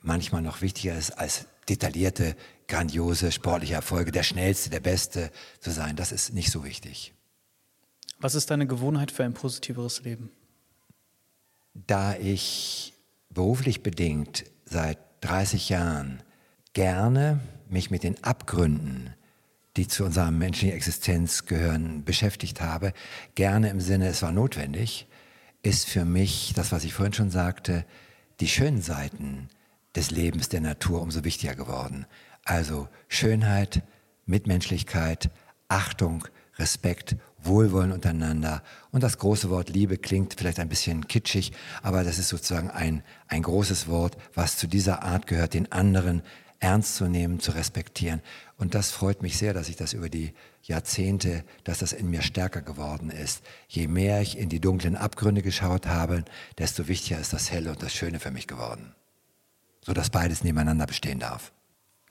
[0.00, 2.36] manchmal noch wichtiger ist als detaillierte,
[2.68, 5.96] grandiose sportliche Erfolge, der schnellste, der beste zu sein.
[5.96, 7.12] Das ist nicht so wichtig.
[8.20, 10.30] Was ist deine Gewohnheit für ein positiveres Leben?
[11.72, 12.92] Da ich
[13.30, 16.22] beruflich bedingt seit 30 Jahren
[16.74, 19.14] gerne mich mit den Abgründen,
[19.76, 22.92] die zu unserer menschlichen Existenz gehören, beschäftigt habe,
[23.34, 25.06] gerne im Sinne, es war notwendig,
[25.62, 27.86] ist für mich das, was ich vorhin schon sagte,
[28.40, 29.48] die schönen Seiten
[29.94, 32.06] des Lebens der Natur umso wichtiger geworden.
[32.44, 33.82] Also Schönheit,
[34.26, 35.30] Mitmenschlichkeit,
[35.68, 36.26] Achtung,
[36.58, 38.62] Respekt, Wohlwollen untereinander.
[38.90, 43.02] Und das große Wort Liebe klingt vielleicht ein bisschen kitschig, aber das ist sozusagen ein,
[43.28, 46.22] ein großes Wort, was zu dieser Art gehört, den anderen
[46.60, 48.20] ernst zu nehmen, zu respektieren.
[48.58, 52.22] Und das freut mich sehr, dass ich das über die Jahrzehnte, dass das in mir
[52.22, 53.42] stärker geworden ist.
[53.66, 56.24] Je mehr ich in die dunklen Abgründe geschaut habe,
[56.58, 58.94] desto wichtiger ist das Helle und das Schöne für mich geworden.
[59.80, 61.52] Sodass beides nebeneinander bestehen darf.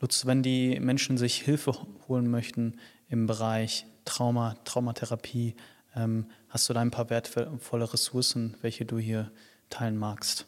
[0.01, 1.73] Lutz, wenn die Menschen sich Hilfe
[2.07, 5.55] holen möchten im Bereich Trauma, Traumatherapie,
[5.95, 9.31] ähm, hast du da ein paar wertvolle Ressourcen, welche du hier
[9.69, 10.47] teilen magst?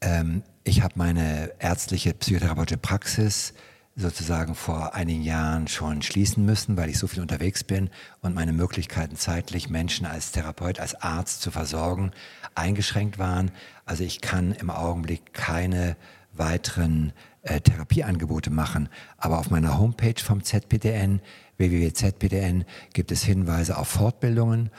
[0.00, 3.54] Ähm, ich habe meine ärztliche psychotherapeutische Praxis
[3.94, 7.90] sozusagen vor einigen Jahren schon schließen müssen, weil ich so viel unterwegs bin
[8.22, 12.12] und meine Möglichkeiten zeitlich Menschen als Therapeut, als Arzt zu versorgen
[12.54, 13.50] eingeschränkt waren.
[13.84, 15.96] Also ich kann im Augenblick keine
[16.32, 17.12] weiteren
[17.42, 21.20] äh, Therapieangebote machen, aber auf meiner Homepage vom ZPDN,
[21.56, 24.70] www.zpdn, gibt es Hinweise auf Fortbildungen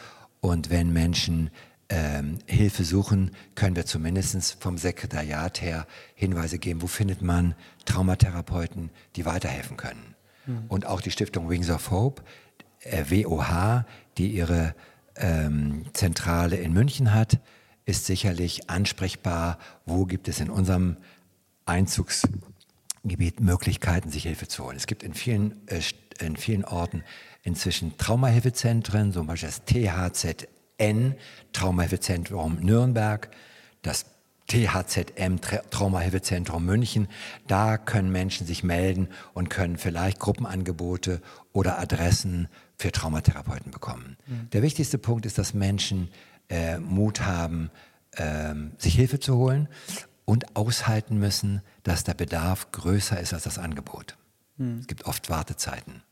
[0.42, 1.50] und wenn Menschen
[1.90, 5.86] ähm, Hilfe suchen, können wir zumindest vom Sekretariat her
[6.16, 7.56] Hinweise geben, wo findet man
[7.86, 10.16] Traumatherapeuten, die weiterhelfen können.
[10.46, 10.64] Mhm.
[10.70, 12.24] Und auch die Stiftung Wings of Hope,
[12.82, 13.86] äh, WOH,
[14.18, 14.76] die ihre
[15.16, 17.40] ähm, Zentrale in München hat,
[17.86, 20.98] ist sicherlich ansprechbar, wo gibt es in unserem
[23.04, 24.78] Einzugsgebiet Möglichkeiten, sich Hilfe zu holen.
[24.78, 25.82] Es gibt in vielen, äh,
[26.20, 27.04] in vielen Orten
[27.44, 30.48] inzwischen Traumahilfezentren, zum Beispiel das THZ
[30.78, 31.16] N,
[31.52, 33.30] Traumahilfezentrum Nürnberg,
[33.82, 34.06] das
[34.48, 35.40] THZM,
[35.70, 37.08] Traumahilfezentrum München.
[37.48, 41.22] Da können Menschen sich melden und können vielleicht Gruppenangebote
[41.54, 42.48] oder Adressen
[42.78, 44.18] für Traumatherapeuten bekommen.
[44.26, 44.50] Mhm.
[44.52, 46.10] Der wichtigste Punkt ist, dass Menschen
[46.50, 47.70] äh, Mut haben,
[48.12, 49.68] äh, sich Hilfe zu holen
[50.26, 54.18] und aushalten müssen, dass der Bedarf größer ist als das Angebot.
[54.58, 54.80] Mhm.
[54.80, 56.04] Es gibt oft Wartezeiten.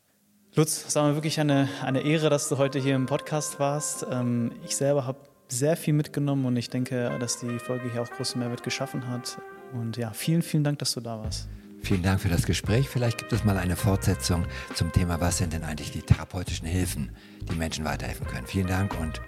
[0.53, 4.05] Lutz, es war mir wirklich eine, eine Ehre, dass du heute hier im Podcast warst.
[4.11, 8.09] Ähm, ich selber habe sehr viel mitgenommen und ich denke, dass die Folge hier auch
[8.09, 9.41] großen Mehrwert geschaffen hat.
[9.73, 11.47] Und ja, vielen, vielen Dank, dass du da warst.
[11.83, 12.89] Vielen Dank für das Gespräch.
[12.89, 14.45] Vielleicht gibt es mal eine Fortsetzung
[14.75, 17.11] zum Thema, was sind denn eigentlich die therapeutischen Hilfen,
[17.49, 18.45] die Menschen weiterhelfen können.
[18.45, 19.21] Vielen Dank und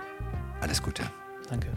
[0.61, 1.03] alles Gute.
[1.49, 1.67] Danke.